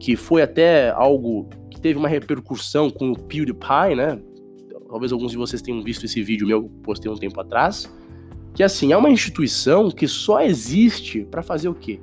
que 0.00 0.16
foi 0.16 0.42
até 0.42 0.90
algo 0.90 1.48
teve 1.82 1.98
uma 1.98 2.08
repercussão 2.08 2.88
com 2.88 3.10
o 3.10 3.18
PewDiePie, 3.18 3.96
né? 3.96 4.18
Talvez 4.88 5.12
alguns 5.12 5.32
de 5.32 5.36
vocês 5.36 5.60
tenham 5.60 5.82
visto 5.82 6.06
esse 6.06 6.22
vídeo 6.22 6.46
meu 6.46 6.62
que 6.64 6.68
postei 6.82 7.10
um 7.10 7.16
tempo 7.16 7.38
atrás. 7.40 7.92
Que 8.54 8.62
assim, 8.62 8.92
é 8.92 8.96
uma 8.96 9.10
instituição 9.10 9.90
que 9.90 10.06
só 10.06 10.40
existe 10.42 11.26
para 11.30 11.42
fazer 11.42 11.68
o 11.68 11.74
quê? 11.74 12.00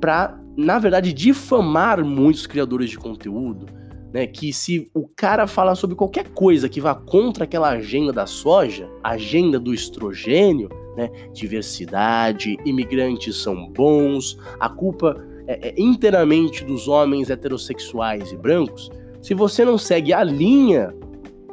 Para, 0.00 0.38
na 0.56 0.78
verdade, 0.78 1.12
difamar 1.12 2.04
muitos 2.04 2.46
criadores 2.46 2.90
de 2.90 2.98
conteúdo, 2.98 3.66
né? 4.12 4.26
Que 4.26 4.52
se 4.52 4.90
o 4.92 5.06
cara 5.06 5.46
falar 5.46 5.74
sobre 5.74 5.94
qualquer 5.94 6.28
coisa 6.30 6.68
que 6.68 6.80
vá 6.80 6.94
contra 6.94 7.44
aquela 7.44 7.68
agenda 7.68 8.12
da 8.12 8.26
soja, 8.26 8.88
agenda 9.04 9.60
do 9.60 9.72
estrogênio, 9.72 10.68
né? 10.98 11.08
Diversidade, 11.32 12.56
imigrantes 12.66 13.36
são 13.36 13.70
bons, 13.70 14.36
a 14.58 14.68
culpa 14.68 15.24
é, 15.46 15.68
é, 15.68 15.74
inteiramente 15.78 16.64
dos 16.64 16.88
homens 16.88 17.30
heterossexuais 17.30 18.32
e 18.32 18.36
brancos, 18.36 18.90
se 19.22 19.32
você 19.32 19.64
não 19.64 19.78
segue 19.78 20.12
a 20.12 20.24
linha, 20.24 20.92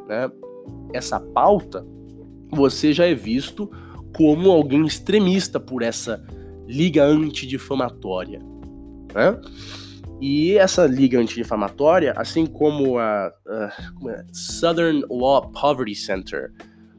né, 0.08 0.30
essa 0.94 1.20
pauta, 1.20 1.86
você 2.50 2.92
já 2.92 3.06
é 3.06 3.14
visto 3.14 3.70
como 4.18 4.50
alguém 4.50 4.84
extremista 4.86 5.60
por 5.60 5.84
essa 5.84 6.25
liga 6.66 7.04
antidifamatória. 7.04 8.40
Né? 9.14 9.40
E 10.20 10.58
essa 10.58 10.88
liga 10.88 11.20
antidifamatória, 11.20 12.14
assim 12.18 12.46
como 12.46 12.98
a, 12.98 13.28
a 13.28 13.72
é? 14.10 14.25
Southern 14.34 15.04
Law 15.10 15.52
Poverty 15.52 15.94
Center, 15.94 16.52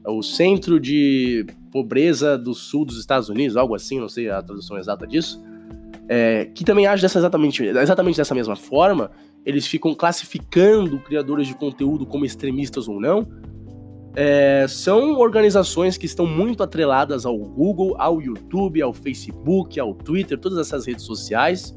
o 0.06 0.22
Centro 0.22 0.78
de 0.78 1.46
Pobreza 1.72 2.38
do 2.38 2.54
Sul 2.54 2.84
dos 2.84 2.98
Estados 2.98 3.28
Unidos, 3.28 3.56
algo 3.56 3.74
assim, 3.74 4.00
não 4.00 4.08
sei 4.08 4.30
a 4.30 4.40
tradução 4.42 4.78
exata 4.78 5.06
disso, 5.06 5.42
é, 6.08 6.46
que 6.46 6.64
também 6.64 6.86
age 6.86 7.02
dessa 7.02 7.18
exatamente, 7.18 7.64
exatamente 7.64 8.16
dessa 8.16 8.34
mesma 8.34 8.56
forma, 8.56 9.10
eles 9.44 9.66
ficam 9.66 9.94
classificando 9.94 10.98
criadores 10.98 11.46
de 11.46 11.54
conteúdo 11.54 12.06
como 12.06 12.24
extremistas 12.24 12.88
ou 12.88 13.00
não. 13.00 13.26
É, 14.14 14.66
são 14.68 15.18
organizações 15.18 15.98
que 15.98 16.06
estão 16.06 16.26
muito 16.26 16.62
atreladas 16.62 17.26
ao 17.26 17.36
Google, 17.36 17.94
ao 17.98 18.20
YouTube, 18.22 18.80
ao 18.80 18.92
Facebook, 18.92 19.78
ao 19.78 19.94
Twitter, 19.94 20.38
todas 20.38 20.58
essas 20.58 20.86
redes 20.86 21.04
sociais. 21.04 21.76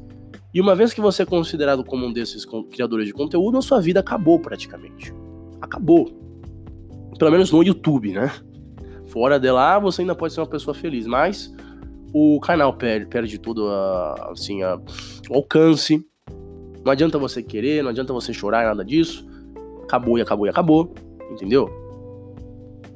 E 0.53 0.62
uma 0.62 0.74
vez 0.74 0.93
que 0.93 1.01
você 1.01 1.24
é 1.24 1.25
considerado 1.25 1.83
como 1.83 2.05
um 2.05 2.13
desses 2.13 2.45
criadores 2.71 3.07
de 3.07 3.13
conteúdo, 3.13 3.57
a 3.57 3.62
sua 3.62 3.81
vida 3.81 4.00
acabou 4.00 4.39
praticamente. 4.39 5.13
Acabou. 5.62 6.28
Pelo 7.20 7.32
menos 7.32 7.52
no 7.52 7.62
YouTube, 7.62 8.14
né? 8.14 8.32
Fora 9.08 9.38
de 9.38 9.52
lá, 9.52 9.78
você 9.78 10.02
ainda 10.02 10.16
pode 10.16 10.34
ser 10.34 10.40
uma 10.40 10.48
pessoa 10.48 10.74
feliz, 10.74 11.06
mas 11.06 11.54
o 12.14 12.40
canal 12.40 12.74
perde, 12.74 13.06
perde 13.08 13.38
todo 13.38 13.68
a, 13.68 14.32
assim, 14.32 14.64
a, 14.64 14.80
o 15.30 15.36
alcance. 15.36 16.06
Não 16.84 16.92
adianta 16.92 17.20
você 17.20 17.44
querer, 17.44 17.84
não 17.84 17.90
adianta 17.90 18.14
você 18.14 18.32
chorar, 18.32 18.66
nada 18.66 18.86
disso. 18.86 19.28
Acabou 19.84 20.18
e 20.18 20.22
acabou 20.22 20.46
e 20.46 20.50
acabou, 20.50 20.94
entendeu? 21.30 21.70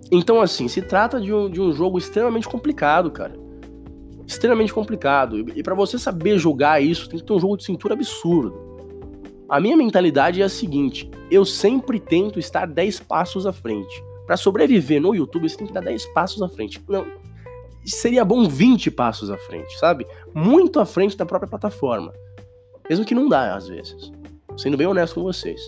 Então, 0.10 0.40
assim, 0.40 0.68
se 0.68 0.82
trata 0.82 1.20
de 1.20 1.34
um, 1.34 1.50
de 1.50 1.60
um 1.60 1.74
jogo 1.74 1.98
extremamente 1.98 2.48
complicado, 2.48 3.12
cara. 3.12 3.34
Extremamente 4.26 4.74
complicado. 4.74 5.38
E, 5.38 5.60
e 5.60 5.64
para 5.64 5.76
você 5.76 6.00
saber 6.00 6.38
jogar 6.38 6.82
isso, 6.82 7.10
tem 7.10 7.20
que 7.20 7.26
ter 7.26 7.34
um 7.34 7.40
jogo 7.40 7.58
de 7.58 7.66
cintura 7.66 7.94
absurdo. 7.94 8.54
A 9.50 9.60
minha 9.60 9.76
mentalidade 9.76 10.42
é 10.42 10.46
a 10.46 10.50
seguinte: 10.50 11.10
eu 11.30 11.44
sempre 11.44 12.00
tento 12.00 12.40
estar 12.40 12.66
10 12.66 13.02
passos 13.02 13.46
à 13.46 13.52
frente. 13.52 14.04
Para 14.26 14.38
sobreviver 14.38 15.02
no 15.02 15.14
YouTube, 15.14 15.50
você 15.50 15.58
tem 15.58 15.68
que 15.68 15.74
dar 15.74 15.82
10 15.82 16.06
passos 16.08 16.42
à 16.42 16.50
frente. 16.50 16.82
Não, 16.88 17.06
seria 17.86 18.24
bom 18.24 18.48
20 18.48 18.90
passos 18.92 19.30
à 19.30 19.38
frente, 19.38 19.78
sabe? 19.78 20.06
Muito 20.34 20.80
à 20.80 20.86
frente 20.86 21.18
da 21.18 21.26
própria 21.26 21.50
plataforma. 21.50 22.14
Mesmo 22.90 23.06
que 23.06 23.16
não 23.16 23.28
dá, 23.28 23.56
às 23.56 23.68
vezes. 23.68 24.12
Sendo 24.58 24.78
bem 24.78 24.88
honesto 24.88 25.16
com 25.16 25.24
vocês. 25.24 25.62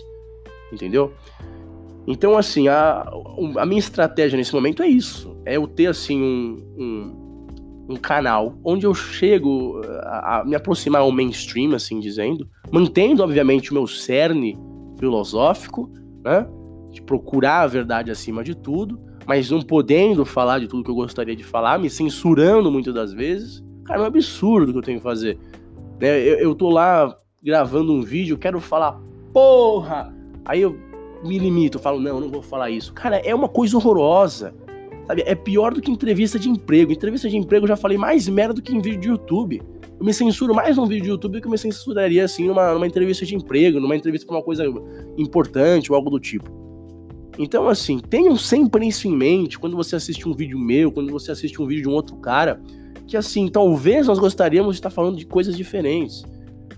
Entendeu? 0.72 1.12
Então, 2.06 2.38
assim, 2.38 2.68
a, 2.68 3.10
a 3.56 3.66
minha 3.66 3.78
estratégia 3.78 4.36
nesse 4.36 4.54
momento 4.54 4.82
é 4.82 4.86
isso. 4.86 5.36
É 5.44 5.56
eu 5.56 5.66
ter, 5.66 5.86
assim, 5.86 6.22
um, 6.22 6.74
um, 6.78 7.46
um 7.90 7.96
canal 7.96 8.54
onde 8.64 8.86
eu 8.86 8.94
chego 8.94 9.80
a, 10.02 10.40
a, 10.40 10.44
me 10.44 10.54
aproximar 10.54 11.02
ao 11.02 11.10
mainstream, 11.10 11.74
assim 11.74 11.98
dizendo, 11.98 12.48
mantendo, 12.70 13.22
obviamente, 13.22 13.70
o 13.70 13.74
meu 13.74 13.86
cerne 13.86 14.56
filosófico, 14.98 15.90
né? 16.24 16.46
De 16.90 17.02
procurar 17.02 17.62
a 17.62 17.66
verdade 17.66 18.10
acima 18.10 18.42
de 18.42 18.54
tudo, 18.54 18.98
mas 19.26 19.50
não 19.50 19.60
podendo 19.60 20.24
falar 20.24 20.60
de 20.60 20.68
tudo 20.68 20.84
que 20.84 20.90
eu 20.90 20.94
gostaria 20.94 21.36
de 21.36 21.44
falar, 21.44 21.78
me 21.78 21.90
censurando 21.90 22.70
muitas 22.70 22.94
das 22.94 23.12
vezes. 23.12 23.64
Cara, 23.84 24.00
é 24.00 24.02
um 24.02 24.06
absurdo 24.06 24.72
que 24.72 24.78
eu 24.78 24.82
tenho 24.82 24.98
que 24.98 25.04
fazer. 25.04 25.38
Né? 26.00 26.20
Eu, 26.20 26.38
eu 26.38 26.54
tô 26.54 26.70
lá 26.70 27.16
gravando 27.42 27.92
um 27.92 28.02
vídeo, 28.02 28.38
quero 28.38 28.60
falar, 28.60 29.00
porra! 29.32 30.14
Aí 30.44 30.62
eu 30.62 30.76
me 31.24 31.38
limito, 31.38 31.78
falo, 31.78 32.00
não, 32.00 32.20
não 32.20 32.28
vou 32.28 32.42
falar 32.42 32.70
isso. 32.70 32.92
Cara, 32.92 33.16
é 33.18 33.34
uma 33.34 33.48
coisa 33.48 33.76
horrorosa. 33.76 34.54
Sabe, 35.06 35.22
é 35.24 35.34
pior 35.34 35.72
do 35.72 35.80
que 35.80 35.90
entrevista 35.90 36.38
de 36.38 36.48
emprego. 36.48 36.92
Entrevista 36.92 37.28
de 37.28 37.36
emprego 37.36 37.64
eu 37.64 37.68
já 37.68 37.76
falei 37.76 37.96
mais 37.96 38.28
merda 38.28 38.54
do 38.54 38.62
que 38.62 38.74
em 38.74 38.80
vídeo 38.80 39.00
de 39.00 39.08
YouTube. 39.08 39.62
Eu 39.98 40.04
me 40.04 40.12
censuro 40.12 40.54
mais 40.54 40.76
num 40.76 40.86
vídeo 40.86 41.04
de 41.04 41.08
YouTube 41.10 41.32
do 41.32 41.40
que 41.40 41.46
eu 41.46 41.50
me 41.50 41.58
censuraria, 41.58 42.24
assim, 42.24 42.46
numa, 42.46 42.74
numa 42.74 42.86
entrevista 42.86 43.24
de 43.24 43.34
emprego, 43.34 43.80
numa 43.80 43.96
entrevista 43.96 44.26
pra 44.26 44.36
uma 44.36 44.42
coisa 44.42 44.64
importante 45.16 45.90
ou 45.90 45.96
algo 45.96 46.10
do 46.10 46.18
tipo. 46.18 46.65
Então, 47.38 47.68
assim, 47.68 47.98
tenham 47.98 48.36
sempre 48.36 48.86
isso 48.86 49.06
em 49.06 49.14
mente 49.14 49.58
quando 49.58 49.76
você 49.76 49.96
assiste 49.96 50.28
um 50.28 50.32
vídeo 50.32 50.58
meu, 50.58 50.90
quando 50.90 51.10
você 51.10 51.30
assiste 51.30 51.60
um 51.60 51.66
vídeo 51.66 51.82
de 51.82 51.88
um 51.88 51.92
outro 51.92 52.16
cara, 52.16 52.60
que, 53.06 53.16
assim, 53.16 53.48
talvez 53.48 54.06
nós 54.06 54.18
gostaríamos 54.18 54.74
de 54.74 54.78
estar 54.78 54.90
falando 54.90 55.16
de 55.16 55.26
coisas 55.26 55.56
diferentes. 55.56 56.24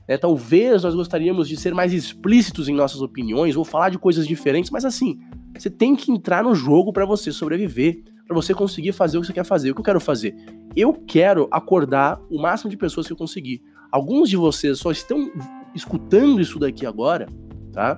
Né? 0.08 0.18
Talvez 0.18 0.82
nós 0.82 0.94
gostaríamos 0.94 1.48
de 1.48 1.56
ser 1.56 1.74
mais 1.74 1.92
explícitos 1.92 2.68
em 2.68 2.74
nossas 2.74 3.00
opiniões 3.00 3.56
ou 3.56 3.64
falar 3.64 3.90
de 3.90 3.98
coisas 3.98 4.26
diferentes, 4.26 4.70
mas, 4.70 4.84
assim, 4.84 5.18
você 5.56 5.70
tem 5.70 5.94
que 5.94 6.10
entrar 6.10 6.42
no 6.42 6.54
jogo 6.54 6.92
para 6.92 7.06
você 7.06 7.30
sobreviver, 7.30 8.02
para 8.26 8.34
você 8.34 8.52
conseguir 8.52 8.92
fazer 8.92 9.18
o 9.18 9.20
que 9.20 9.28
você 9.28 9.32
quer 9.32 9.44
fazer. 9.44 9.70
O 9.70 9.74
que 9.74 9.80
eu 9.80 9.84
quero 9.84 10.00
fazer? 10.00 10.34
Eu 10.76 10.92
quero 10.92 11.48
acordar 11.50 12.20
o 12.30 12.40
máximo 12.40 12.70
de 12.70 12.76
pessoas 12.76 13.06
que 13.06 13.12
eu 13.12 13.16
conseguir. 13.16 13.62
Alguns 13.90 14.28
de 14.28 14.36
vocês 14.36 14.78
só 14.78 14.90
estão 14.90 15.30
escutando 15.74 16.40
isso 16.40 16.58
daqui 16.58 16.84
agora, 16.84 17.26
tá? 17.72 17.96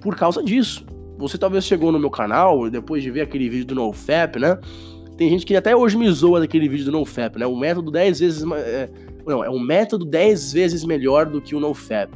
Por 0.00 0.16
causa 0.16 0.42
disso. 0.42 0.84
Você 1.18 1.38
talvez 1.38 1.64
chegou 1.64 1.92
no 1.92 1.98
meu 1.98 2.10
canal 2.10 2.68
depois 2.68 3.02
de 3.02 3.10
ver 3.10 3.22
aquele 3.22 3.48
vídeo 3.48 3.66
do 3.66 3.74
NoFap, 3.74 4.38
né? 4.38 4.58
Tem 5.16 5.28
gente 5.30 5.46
que 5.46 5.54
até 5.54 5.74
hoje 5.76 5.96
me 5.96 6.10
zoa 6.10 6.40
daquele 6.40 6.68
vídeo 6.68 6.86
do 6.86 6.92
NoFap, 6.92 7.38
né? 7.38 7.46
O 7.46 7.56
método 7.56 7.90
10 7.90 8.20
vezes. 8.20 8.42
É, 8.52 8.90
não, 9.26 9.44
é 9.44 9.50
um 9.50 9.60
método 9.60 10.04
10 10.04 10.52
vezes 10.52 10.84
melhor 10.84 11.26
do 11.26 11.40
que 11.40 11.54
o 11.54 11.60
NoFap. 11.60 12.12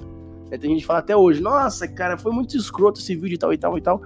É, 0.50 0.58
tem 0.58 0.70
gente 0.70 0.80
que 0.80 0.86
fala 0.86 0.98
até 0.98 1.16
hoje, 1.16 1.40
nossa, 1.40 1.86
cara, 1.86 2.16
foi 2.16 2.32
muito 2.32 2.56
escroto 2.56 3.00
esse 3.00 3.14
vídeo 3.14 3.34
e 3.34 3.38
tal 3.38 3.52
e 3.52 3.58
tal 3.58 3.78
e 3.78 3.80
tal 3.80 4.02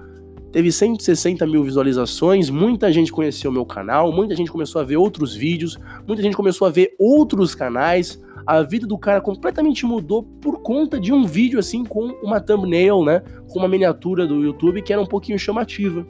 teve 0.53 0.71
160 0.71 1.47
mil 1.47 1.63
visualizações, 1.63 2.47
muita 2.51 2.93
gente 2.93 3.11
conheceu 3.11 3.51
meu 3.51 3.65
canal, 3.65 4.11
muita 4.11 4.35
gente 4.35 4.51
começou 4.51 4.79
a 4.79 4.83
ver 4.83 4.97
outros 4.97 5.33
vídeos, 5.33 5.79
muita 6.07 6.21
gente 6.21 6.37
começou 6.37 6.67
a 6.67 6.69
ver 6.69 6.93
outros 6.99 7.55
canais. 7.55 8.22
A 8.45 8.61
vida 8.61 8.85
do 8.85 8.97
cara 8.97 9.21
completamente 9.21 9.85
mudou 9.85 10.23
por 10.23 10.61
conta 10.61 10.99
de 10.99 11.13
um 11.13 11.25
vídeo 11.25 11.59
assim 11.59 11.83
com 11.85 12.07
uma 12.21 12.39
thumbnail, 12.39 13.03
né? 13.03 13.21
Com 13.49 13.59
uma 13.59 13.67
miniatura 13.67 14.27
do 14.27 14.43
YouTube 14.43 14.81
que 14.81 14.91
era 14.91 15.01
um 15.01 15.05
pouquinho 15.05 15.39
chamativa, 15.39 16.05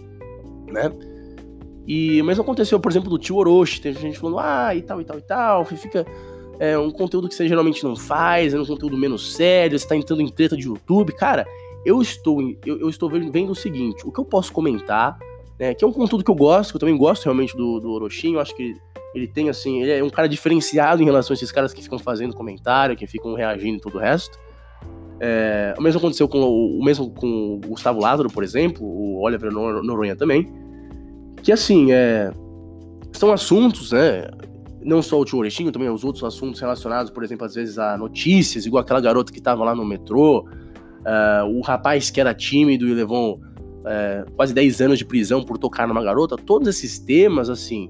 né? 0.68 0.92
E 1.86 2.22
o 2.22 2.26
mesmo 2.26 2.44
aconteceu, 2.44 2.80
por 2.80 2.92
exemplo, 2.92 3.10
do 3.10 3.18
tio 3.18 3.36
Orochi. 3.36 3.82
Teve 3.82 4.00
gente 4.00 4.18
falando, 4.18 4.40
ah, 4.40 4.74
e 4.74 4.82
tal, 4.82 5.02
e 5.02 5.06
tal, 5.06 5.18
e 5.18 5.22
tal. 5.22 5.66
Fica 5.66 6.06
é, 6.60 6.78
um 6.78 6.92
conteúdo 6.92 7.28
que 7.28 7.36
você 7.36 7.48
geralmente 7.48 7.84
não 7.84 7.96
faz, 7.96 8.54
é 8.54 8.60
um 8.60 8.66
conteúdo 8.66 8.98
menos 8.98 9.36
sério, 9.36 9.78
você 9.78 9.88
tá 9.88 9.96
entrando 9.96 10.22
em 10.22 10.30
treta 10.30 10.56
de 10.56 10.68
YouTube. 10.68 11.14
Cara, 11.14 11.46
eu 11.86 12.02
estou, 12.02 12.42
eu, 12.66 12.80
eu, 12.80 12.90
estou 12.90 13.10
vendo 13.10 13.52
o 13.52 13.56
seguinte, 13.56 14.08
o 14.08 14.12
que 14.12 14.20
eu 14.20 14.26
posso 14.26 14.52
comentar, 14.54 15.18
né, 15.60 15.74
que 15.74 15.84
é 15.84 15.88
um 15.88 15.92
conteúdo 15.92 16.24
que 16.24 16.32
eu 16.32 16.36
gosto, 16.36 16.72
que 16.72 16.78
eu 16.78 16.80
também 16.80 16.98
gosto 16.98 17.26
realmente 17.26 17.56
do, 17.56 17.80
do 17.80 17.92
Orochinho, 17.92 18.40
acho 18.40 18.56
que 18.56 18.76
ele 19.14 19.28
tem, 19.28 19.50
assim, 19.50 19.82
ele 19.82 19.92
é 19.92 20.04
um 20.04 20.10
cara 20.10 20.28
diferenciado 20.28 21.02
em 21.02 21.06
relação 21.06 21.34
a 21.34 21.36
esses 21.36 21.52
caras 21.52 21.74
que 21.74 21.82
ficam 21.82 22.00
fazendo 22.00 22.36
comentário, 22.36 22.96
que 22.96 23.06
ficam 23.08 23.34
reagindo 23.34 23.78
e 23.78 23.82
tudo 23.82 23.98
o 23.98 24.02
resto. 24.02 24.38
É, 25.20 25.74
o 25.78 25.82
mesmo 25.82 26.00
aconteceu 26.00 26.28
com 26.28 26.40
o, 26.40 26.80
o, 26.80 26.84
mesmo 26.84 27.10
com 27.12 27.56
o 27.56 27.68
Gustavo 27.68 28.00
Lázaro, 28.00 28.30
por 28.30 28.44
exemplo, 28.44 28.86
o 28.86 29.22
Oliver 29.22 29.52
Noronha 29.52 30.16
também, 30.16 30.52
que 31.42 31.52
assim, 31.52 31.92
é, 31.92 32.32
são 33.12 33.32
assuntos, 33.32 33.92
né, 33.92 34.28
não 34.82 35.02
só 35.02 35.20
o 35.20 35.26
tio 35.26 35.40
Orechinho, 35.40 35.72
também 35.72 35.90
os 35.90 36.04
outros 36.04 36.24
assuntos 36.24 36.60
relacionados, 36.60 37.12
por 37.12 37.24
exemplo, 37.24 37.46
às 37.46 37.54
vezes 37.54 37.78
a 37.78 37.98
notícias, 37.98 38.66
igual 38.66 38.82
aquela 38.82 39.00
garota 39.00 39.32
que 39.32 39.42
tava 39.42 39.64
lá 39.64 39.76
no 39.76 39.86
metrô, 39.86 40.46
Uh, 41.04 41.58
o 41.58 41.62
rapaz 41.62 42.10
que 42.10 42.22
era 42.22 42.34
tímido 42.34 42.88
e 42.88 42.94
levou 42.94 43.36
uh, 43.36 44.32
quase 44.38 44.54
10 44.54 44.80
anos 44.82 44.98
de 44.98 45.06
prisão 45.06 45.44
por 45.44 45.58
tocar 45.58 45.86
numa 45.86 46.02
garota, 46.02 46.38
todos 46.38 46.68
esses 46.70 46.98
temas, 46.98 47.50
assim, 47.50 47.90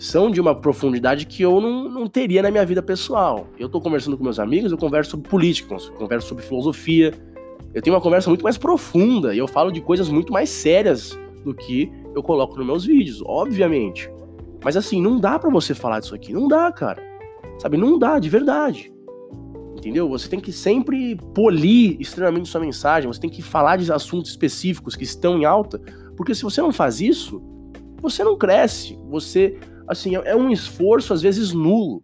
são 0.00 0.30
de 0.30 0.40
uma 0.40 0.54
profundidade 0.54 1.26
que 1.26 1.42
eu 1.42 1.60
não, 1.60 1.86
não 1.86 2.06
teria 2.06 2.40
na 2.40 2.50
minha 2.50 2.64
vida 2.64 2.82
pessoal. 2.82 3.46
Eu 3.58 3.68
tô 3.68 3.82
conversando 3.82 4.16
com 4.16 4.24
meus 4.24 4.38
amigos, 4.38 4.72
eu 4.72 4.78
converso 4.78 5.10
sobre 5.10 5.28
política, 5.28 5.74
eu 5.74 5.92
converso 5.92 6.26
sobre 6.26 6.42
filosofia, 6.42 7.12
eu 7.74 7.82
tenho 7.82 7.94
uma 7.94 8.00
conversa 8.00 8.30
muito 8.30 8.42
mais 8.42 8.56
profunda 8.56 9.34
e 9.34 9.38
eu 9.38 9.46
falo 9.46 9.70
de 9.70 9.82
coisas 9.82 10.08
muito 10.08 10.32
mais 10.32 10.48
sérias 10.48 11.18
do 11.44 11.54
que 11.54 11.92
eu 12.14 12.22
coloco 12.22 12.56
nos 12.56 12.66
meus 12.66 12.84
vídeos, 12.86 13.22
obviamente. 13.26 14.10
Mas 14.64 14.74
assim, 14.74 15.02
não 15.02 15.20
dá 15.20 15.38
para 15.38 15.50
você 15.50 15.74
falar 15.74 16.00
disso 16.00 16.14
aqui, 16.14 16.32
não 16.32 16.48
dá, 16.48 16.72
cara. 16.72 17.02
Sabe, 17.58 17.76
não 17.76 17.98
dá, 17.98 18.18
de 18.18 18.30
verdade 18.30 18.90
entendeu? 19.76 20.06
Você 20.10 20.28
tem 20.28 20.38
que 20.38 20.52
sempre 20.52 21.16
polir 21.34 21.96
extremamente 21.98 22.50
sua 22.50 22.60
mensagem, 22.60 23.10
você 23.10 23.18
tem 23.18 23.30
que 23.30 23.40
falar 23.40 23.78
de 23.78 23.90
assuntos 23.90 24.30
específicos 24.30 24.94
que 24.94 25.04
estão 25.04 25.38
em 25.38 25.46
alta, 25.46 25.80
porque 26.18 26.34
se 26.34 26.42
você 26.42 26.60
não 26.60 26.70
faz 26.70 27.00
isso, 27.00 27.42
você 28.00 28.22
não 28.22 28.36
cresce, 28.36 28.98
você, 29.08 29.58
assim, 29.90 30.14
é, 30.16 30.36
um 30.36 30.50
esforço 30.50 31.12
às 31.12 31.20
vezes 31.20 31.52
nulo, 31.52 32.02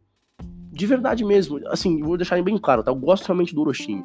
de 0.73 0.87
verdade 0.87 1.25
mesmo, 1.25 1.61
assim, 1.69 2.01
vou 2.01 2.17
deixar 2.17 2.43
bem 2.43 2.59
claro, 2.59 2.83
tá? 2.83 2.91
Eu 2.91 2.97
gosto 2.97 3.27
realmente 3.27 3.55
do 3.55 3.61
Orochinho, 3.63 4.05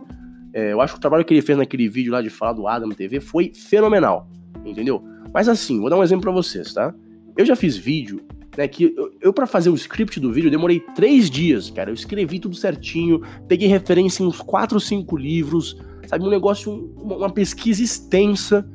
é, 0.53 0.73
eu 0.73 0.81
acho 0.81 0.93
que 0.93 0.99
o 0.99 1.01
trabalho 1.01 1.25
que 1.25 1.33
ele 1.33 1.41
fez 1.41 1.57
naquele 1.57 1.87
vídeo 1.87 2.11
lá 2.11 2.21
de 2.21 2.29
falar 2.29 2.53
do 2.53 2.67
Adam 2.67 2.89
TV 2.89 3.19
foi 3.19 3.51
fenomenal, 3.53 4.27
entendeu? 4.65 5.03
Mas 5.33 5.47
assim, 5.47 5.79
vou 5.79 5.89
dar 5.89 5.97
um 5.97 6.03
exemplo 6.03 6.23
para 6.23 6.31
vocês, 6.31 6.73
tá? 6.73 6.93
Eu 7.37 7.45
já 7.45 7.55
fiz 7.55 7.77
vídeo 7.77 8.21
né, 8.57 8.67
que 8.67 8.93
eu, 8.95 9.11
eu 9.21 9.33
para 9.33 9.47
fazer 9.47 9.69
o 9.69 9.75
script 9.75 10.19
do 10.19 10.31
vídeo 10.31 10.51
demorei 10.51 10.79
três 10.93 11.29
dias, 11.29 11.69
cara. 11.69 11.89
Eu 11.89 11.93
escrevi 11.93 12.39
tudo 12.39 12.55
certinho, 12.55 13.21
peguei 13.47 13.67
referência 13.67 14.23
em 14.23 14.27
uns 14.27 14.41
quatro 14.41 14.79
cinco 14.79 15.15
livros, 15.15 15.77
sabe, 16.07 16.25
um 16.25 16.29
negócio, 16.29 16.93
uma, 16.97 17.15
uma 17.15 17.29
pesquisa 17.29 17.81
extensa. 17.81 18.67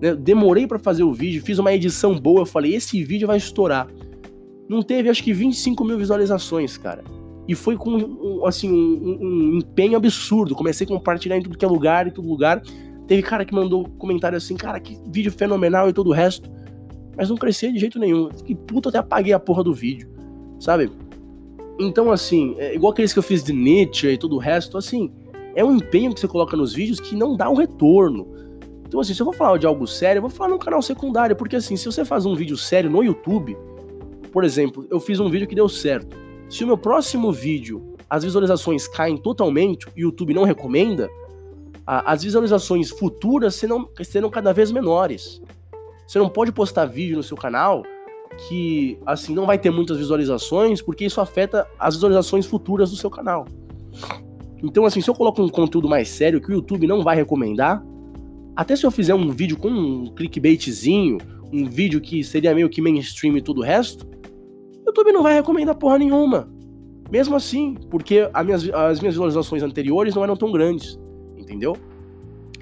Né? 0.00 0.14
Demorei 0.14 0.66
para 0.66 0.78
fazer 0.78 1.04
o 1.04 1.12
vídeo, 1.12 1.42
fiz 1.42 1.58
uma 1.58 1.72
edição 1.72 2.18
boa, 2.18 2.40
eu 2.40 2.46
falei, 2.46 2.74
esse 2.74 3.02
vídeo 3.04 3.28
vai 3.28 3.36
estourar. 3.36 3.86
Não 4.72 4.82
teve, 4.82 5.08
acho 5.08 5.22
que 5.22 5.32
25 5.32 5.84
mil 5.84 5.98
visualizações, 5.98 6.76
cara. 6.76 7.04
E 7.46 7.54
foi 7.54 7.76
com, 7.76 8.44
assim, 8.46 8.70
um, 8.70 9.18
um, 9.20 9.58
empenho 9.58 9.96
absurdo. 9.96 10.54
Comecei 10.54 10.86
a 10.86 10.88
compartilhar 10.88 11.36
em 11.36 11.42
tudo 11.42 11.58
que 11.58 11.64
é 11.64 11.68
lugar, 11.68 12.06
em 12.06 12.10
todo 12.10 12.28
lugar. 12.28 12.62
Teve 13.06 13.22
cara 13.22 13.44
que 13.44 13.54
mandou 13.54 13.88
comentário 13.98 14.38
assim, 14.38 14.56
cara, 14.56 14.78
que 14.78 14.98
vídeo 15.08 15.32
fenomenal 15.32 15.88
e 15.88 15.92
todo 15.92 16.08
o 16.08 16.12
resto 16.12 16.50
mas 17.16 17.28
não 17.28 17.36
crescia 17.36 17.72
de 17.72 17.78
jeito 17.78 17.98
nenhum. 17.98 18.30
Fiquei 18.30 18.54
puto, 18.54 18.88
até 18.88 18.98
apaguei 18.98 19.32
a 19.32 19.40
porra 19.40 19.62
do 19.62 19.72
vídeo, 19.72 20.08
sabe? 20.58 20.90
Então, 21.78 22.10
assim, 22.10 22.54
é 22.58 22.74
igual 22.74 22.92
aqueles 22.92 23.12
que 23.12 23.18
eu 23.18 23.22
fiz 23.22 23.42
de 23.42 23.52
Nietzsche 23.52 24.08
e 24.08 24.18
tudo 24.18 24.36
o 24.36 24.38
resto, 24.38 24.76
assim, 24.78 25.12
é 25.54 25.64
um 25.64 25.76
empenho 25.76 26.12
que 26.12 26.20
você 26.20 26.28
coloca 26.28 26.56
nos 26.56 26.72
vídeos 26.72 27.00
que 27.00 27.14
não 27.14 27.36
dá 27.36 27.50
um 27.50 27.54
retorno. 27.54 28.26
Então, 28.86 29.00
assim, 29.00 29.14
se 29.14 29.20
eu 29.20 29.24
vou 29.24 29.34
falar 29.34 29.58
de 29.58 29.66
algo 29.66 29.86
sério, 29.86 30.18
eu 30.18 30.22
vou 30.22 30.30
falar 30.30 30.50
num 30.50 30.58
canal 30.58 30.82
secundário, 30.82 31.34
porque 31.34 31.56
assim, 31.56 31.76
se 31.76 31.86
você 31.86 32.04
faz 32.04 32.26
um 32.26 32.34
vídeo 32.34 32.56
sério 32.56 32.90
no 32.90 33.02
YouTube, 33.02 33.56
por 34.32 34.44
exemplo, 34.44 34.86
eu 34.90 34.98
fiz 34.98 35.20
um 35.20 35.30
vídeo 35.30 35.46
que 35.46 35.54
deu 35.54 35.68
certo. 35.68 36.16
Se 36.48 36.64
o 36.64 36.66
meu 36.66 36.78
próximo 36.78 37.30
vídeo 37.30 37.92
as 38.12 38.24
visualizações 38.24 38.86
caem 38.86 39.16
totalmente 39.16 39.86
o 39.86 39.92
YouTube 39.96 40.34
não 40.34 40.44
recomenda, 40.44 41.08
as 41.86 42.22
visualizações 42.22 42.90
futuras 42.90 43.54
serão, 43.54 43.88
serão 44.02 44.28
cada 44.28 44.52
vez 44.52 44.70
menores. 44.70 45.40
Você 46.06 46.18
não 46.18 46.28
pode 46.28 46.52
postar 46.52 46.84
vídeo 46.84 47.16
no 47.16 47.22
seu 47.22 47.38
canal 47.38 47.82
que, 48.48 48.98
assim, 49.06 49.34
não 49.34 49.46
vai 49.46 49.58
ter 49.58 49.70
muitas 49.70 49.96
visualizações, 49.96 50.82
porque 50.82 51.06
isso 51.06 51.22
afeta 51.22 51.66
as 51.78 51.94
visualizações 51.94 52.44
futuras 52.44 52.90
do 52.90 52.96
seu 52.96 53.10
canal. 53.10 53.46
Então, 54.62 54.84
assim, 54.84 55.00
se 55.00 55.08
eu 55.08 55.14
coloco 55.14 55.42
um 55.42 55.48
conteúdo 55.48 55.88
mais 55.88 56.08
sério 56.08 56.40
que 56.40 56.50
o 56.50 56.54
YouTube 56.54 56.86
não 56.86 57.02
vai 57.02 57.16
recomendar, 57.16 57.82
até 58.54 58.76
se 58.76 58.84
eu 58.84 58.90
fizer 58.90 59.14
um 59.14 59.30
vídeo 59.30 59.56
com 59.56 59.68
um 59.68 60.14
clickbaitzinho, 60.14 61.16
um 61.50 61.66
vídeo 61.66 61.98
que 61.98 62.22
seria 62.22 62.54
meio 62.54 62.68
que 62.68 62.82
mainstream 62.82 63.38
e 63.38 63.42
tudo 63.42 63.62
o 63.62 63.64
resto, 63.64 64.06
YouTube 65.02 65.12
não 65.12 65.22
vai 65.22 65.34
recomendar 65.34 65.74
porra 65.74 65.98
nenhuma. 65.98 66.48
Mesmo 67.10 67.36
assim, 67.36 67.76
porque 67.90 68.28
minhas, 68.44 68.68
as 68.70 69.00
minhas 69.00 69.14
visualizações 69.14 69.62
anteriores 69.62 70.14
não 70.14 70.22
eram 70.22 70.36
tão 70.36 70.50
grandes, 70.50 70.98
entendeu? 71.36 71.76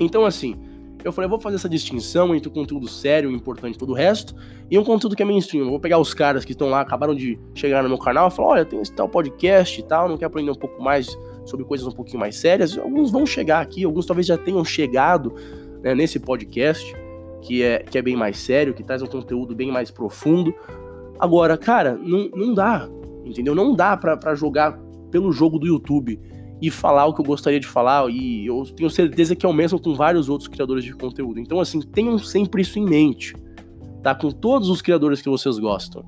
Então, 0.00 0.24
assim, 0.24 0.56
eu 1.04 1.12
falei, 1.12 1.26
eu 1.26 1.30
vou 1.30 1.40
fazer 1.40 1.56
essa 1.56 1.68
distinção 1.68 2.34
entre 2.34 2.48
o 2.48 2.50
conteúdo 2.50 2.88
sério, 2.88 3.30
importante 3.30 3.76
e 3.76 3.78
todo 3.78 3.90
o 3.90 3.94
resto, 3.94 4.34
e 4.68 4.76
um 4.76 4.82
conteúdo 4.82 5.14
que 5.14 5.22
é 5.22 5.26
mainstream. 5.26 5.64
Eu 5.64 5.70
vou 5.70 5.78
pegar 5.78 5.98
os 5.98 6.12
caras 6.12 6.44
que 6.44 6.52
estão 6.52 6.68
lá, 6.68 6.80
acabaram 6.80 7.14
de 7.14 7.38
chegar 7.54 7.82
no 7.82 7.88
meu 7.88 7.98
canal 7.98 8.28
e 8.28 8.30
falar, 8.32 8.48
olha, 8.48 8.64
tem 8.64 8.80
esse 8.80 8.92
tal 8.92 9.08
podcast 9.08 9.78
e 9.78 9.84
tal, 9.84 10.08
não 10.08 10.16
quer 10.16 10.24
aprender 10.24 10.50
um 10.50 10.56
pouco 10.56 10.82
mais 10.82 11.16
sobre 11.44 11.64
coisas 11.64 11.86
um 11.86 11.92
pouquinho 11.92 12.18
mais 12.18 12.36
sérias. 12.36 12.76
Alguns 12.76 13.12
vão 13.12 13.24
chegar 13.24 13.60
aqui, 13.60 13.84
alguns 13.84 14.06
talvez 14.06 14.26
já 14.26 14.36
tenham 14.36 14.64
chegado 14.64 15.32
né, 15.80 15.94
nesse 15.94 16.18
podcast, 16.18 16.96
que 17.42 17.62
é, 17.62 17.78
que 17.78 17.96
é 17.96 18.02
bem 18.02 18.16
mais 18.16 18.38
sério, 18.38 18.74
que 18.74 18.82
traz 18.82 19.00
um 19.00 19.06
conteúdo 19.06 19.54
bem 19.54 19.70
mais 19.70 19.90
profundo. 19.90 20.52
Agora, 21.20 21.58
cara, 21.58 22.00
não, 22.02 22.30
não 22.34 22.54
dá, 22.54 22.88
entendeu? 23.26 23.54
Não 23.54 23.74
dá 23.74 23.94
para 23.94 24.34
jogar 24.34 24.78
pelo 25.10 25.30
jogo 25.30 25.58
do 25.58 25.66
YouTube 25.66 26.18
e 26.62 26.70
falar 26.70 27.04
o 27.06 27.14
que 27.14 27.20
eu 27.20 27.24
gostaria 27.24 27.60
de 27.60 27.66
falar, 27.66 28.08
e 28.10 28.46
eu 28.46 28.62
tenho 28.74 28.88
certeza 28.88 29.36
que 29.36 29.44
é 29.44 29.48
o 29.48 29.52
mesmo 29.52 29.78
com 29.78 29.94
vários 29.94 30.30
outros 30.30 30.48
criadores 30.48 30.82
de 30.82 30.94
conteúdo. 30.94 31.38
Então, 31.38 31.60
assim, 31.60 31.80
tenham 31.80 32.18
sempre 32.18 32.62
isso 32.62 32.78
em 32.78 32.86
mente, 32.86 33.34
tá? 34.02 34.14
Com 34.14 34.30
todos 34.30 34.70
os 34.70 34.80
criadores 34.80 35.20
que 35.20 35.28
vocês 35.28 35.58
gostam, 35.58 36.02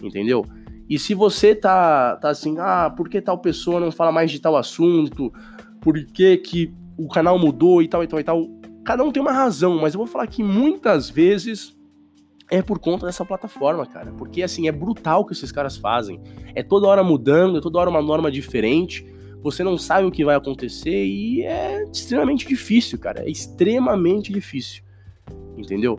entendeu? 0.00 0.44
E 0.88 1.00
se 1.00 1.14
você 1.14 1.52
tá, 1.52 2.16
tá 2.16 2.28
assim, 2.28 2.56
ah, 2.58 2.92
por 2.96 3.08
que 3.08 3.20
tal 3.20 3.38
pessoa 3.38 3.80
não 3.80 3.90
fala 3.90 4.12
mais 4.12 4.30
de 4.30 4.40
tal 4.40 4.56
assunto? 4.56 5.32
Por 5.80 5.94
que, 6.06 6.36
que 6.36 6.72
o 6.96 7.08
canal 7.08 7.38
mudou 7.38 7.82
e 7.82 7.88
tal 7.88 8.04
e 8.04 8.06
tal 8.06 8.20
e 8.20 8.24
tal? 8.24 8.46
Cada 8.84 9.02
um 9.02 9.10
tem 9.10 9.20
uma 9.20 9.32
razão, 9.32 9.80
mas 9.80 9.94
eu 9.94 9.98
vou 9.98 10.06
falar 10.06 10.28
que 10.28 10.44
muitas 10.44 11.10
vezes 11.10 11.73
é 12.58 12.62
por 12.62 12.78
conta 12.78 13.06
dessa 13.06 13.24
plataforma, 13.24 13.84
cara. 13.86 14.12
Porque, 14.12 14.42
assim, 14.42 14.68
é 14.68 14.72
brutal 14.72 15.22
o 15.22 15.24
que 15.24 15.32
esses 15.32 15.50
caras 15.50 15.76
fazem. 15.76 16.20
É 16.54 16.62
toda 16.62 16.86
hora 16.86 17.02
mudando, 17.02 17.58
é 17.58 17.60
toda 17.60 17.78
hora 17.78 17.90
uma 17.90 18.02
norma 18.02 18.30
diferente. 18.30 19.06
Você 19.42 19.64
não 19.64 19.76
sabe 19.76 20.06
o 20.06 20.10
que 20.10 20.24
vai 20.24 20.36
acontecer 20.36 21.04
e 21.04 21.42
é 21.42 21.84
extremamente 21.92 22.46
difícil, 22.46 22.98
cara. 22.98 23.24
É 23.24 23.28
extremamente 23.28 24.32
difícil. 24.32 24.82
Entendeu? 25.56 25.98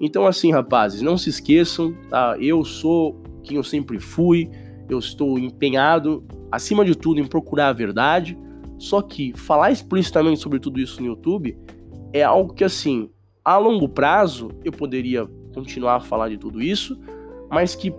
Então, 0.00 0.26
assim, 0.26 0.52
rapazes, 0.52 1.02
não 1.02 1.18
se 1.18 1.30
esqueçam, 1.30 1.94
tá? 2.08 2.36
Eu 2.38 2.64
sou 2.64 3.20
quem 3.42 3.56
eu 3.56 3.64
sempre 3.64 3.98
fui. 3.98 4.50
Eu 4.88 4.98
estou 4.98 5.38
empenhado, 5.38 6.24
acima 6.50 6.84
de 6.84 6.94
tudo, 6.94 7.20
em 7.20 7.26
procurar 7.26 7.68
a 7.68 7.72
verdade. 7.72 8.38
Só 8.78 9.02
que 9.02 9.32
falar 9.36 9.72
explicitamente 9.72 10.40
sobre 10.40 10.60
tudo 10.60 10.78
isso 10.78 11.00
no 11.00 11.08
YouTube 11.08 11.58
é 12.12 12.22
algo 12.22 12.54
que, 12.54 12.62
assim, 12.62 13.10
a 13.44 13.58
longo 13.58 13.88
prazo 13.88 14.50
eu 14.64 14.72
poderia 14.72 15.28
continuar 15.56 15.96
a 15.96 16.00
falar 16.00 16.28
de 16.28 16.36
tudo 16.36 16.62
isso, 16.62 16.98
mas 17.50 17.74
que 17.74 17.92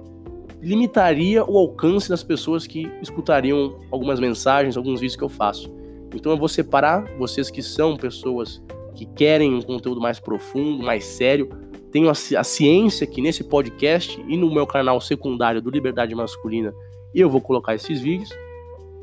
limitaria 0.61 1.43
o 1.43 1.57
alcance 1.57 2.07
das 2.07 2.23
pessoas 2.23 2.67
que 2.67 2.91
escutariam 3.01 3.79
algumas 3.91 4.19
mensagens, 4.19 4.77
alguns 4.77 4.99
vídeos 4.99 5.15
que 5.15 5.23
eu 5.23 5.29
faço. 5.29 5.71
Então 6.13 6.31
eu 6.31 6.37
vou 6.37 6.47
separar 6.47 7.05
vocês 7.17 7.49
que 7.49 7.61
são 7.61 7.97
pessoas 7.97 8.61
que 8.95 9.05
querem 9.05 9.53
um 9.53 9.61
conteúdo 9.61 9.99
mais 9.99 10.19
profundo, 10.19 10.83
mais 10.83 11.03
sério. 11.03 11.49
Tenho 11.91 12.09
a, 12.09 12.43
ciência 12.43 13.07
que 13.07 13.21
nesse 13.21 13.43
podcast 13.43 14.23
e 14.27 14.37
no 14.37 14.51
meu 14.53 14.65
canal 14.65 14.99
secundário 15.01 15.61
do 15.61 15.69
Liberdade 15.69 16.13
Masculina 16.13 16.73
eu 17.13 17.29
vou 17.29 17.41
colocar 17.41 17.75
esses 17.75 18.01
vídeos. 18.01 18.29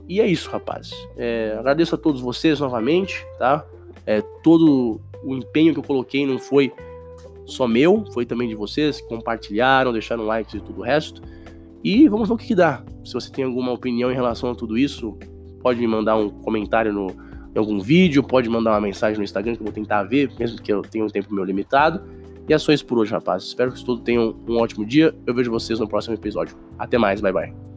E 0.09 0.21
é 0.21 0.27
isso, 0.27 0.51
rapazes. 0.51 0.93
É, 1.17 1.57
agradeço 1.59 1.95
a 1.95 1.99
todos 1.99 2.21
vocês 2.21 2.61
novamente, 2.61 3.27
tá? 3.39 3.65
É, 4.07 4.21
todo 4.43 5.01
o 5.23 5.35
empenho 5.35 5.73
que 5.73 5.79
eu 5.79 5.85
coloquei 5.85 6.27
não 6.27 6.39
foi 6.39 6.73
só 7.47 7.67
meu, 7.69 8.05
foi 8.13 8.25
também 8.25 8.49
de 8.49 8.55
vocês 8.55 9.01
que 9.01 9.09
compartilharam, 9.09 9.93
deixaram 9.93 10.25
likes 10.25 10.55
e 10.55 10.61
tudo 10.61 10.81
o 10.81 10.85
resto. 10.85 11.23
E 11.83 12.09
vamos 12.09 12.29
ver 12.29 12.35
o 12.35 12.37
que, 12.37 12.47
que 12.47 12.55
dá. 12.55 12.83
Se 13.05 13.13
você 13.13 13.31
tem 13.31 13.45
alguma 13.45 13.73
opinião 13.73 14.11
em 14.11 14.15
relação 14.15 14.51
a 14.51 14.55
tudo 14.55 14.79
isso, 14.79 15.19
pode 15.61 15.79
me 15.79 15.87
mandar 15.87 16.17
um 16.17 16.31
comentário 16.31 16.93
no, 16.93 17.09
em 17.55 17.59
algum 17.59 17.81
vídeo, 17.81 18.23
pode 18.23 18.49
mandar 18.49 18.73
uma 18.73 18.81
mensagem 18.81 19.19
no 19.19 19.25
Instagram 19.25 19.55
que 19.55 19.61
eu 19.61 19.65
vou 19.65 19.73
tentar 19.73 20.03
ver, 20.05 20.31
mesmo 20.39 20.61
que 20.61 20.73
eu 20.73 20.83
tenha 20.83 21.05
um 21.05 21.09
tempo 21.09 21.33
meu 21.35 21.45
limitado. 21.45 22.03
E 22.49 22.53
é 22.53 22.59
só 22.59 22.73
isso 22.73 22.85
por 22.85 22.99
hoje, 22.99 23.13
rapazes. 23.13 23.49
Espero 23.49 23.73
que 23.73 23.85
todos 23.85 24.03
tenham 24.03 24.35
um 24.49 24.59
ótimo 24.59 24.85
dia. 24.85 25.15
Eu 25.27 25.35
vejo 25.35 25.51
vocês 25.51 25.79
no 25.79 25.89
próximo 25.89 26.15
episódio. 26.15 26.57
Até 26.79 26.99
mais, 26.99 27.21
bye 27.21 27.33
bye. 27.33 27.74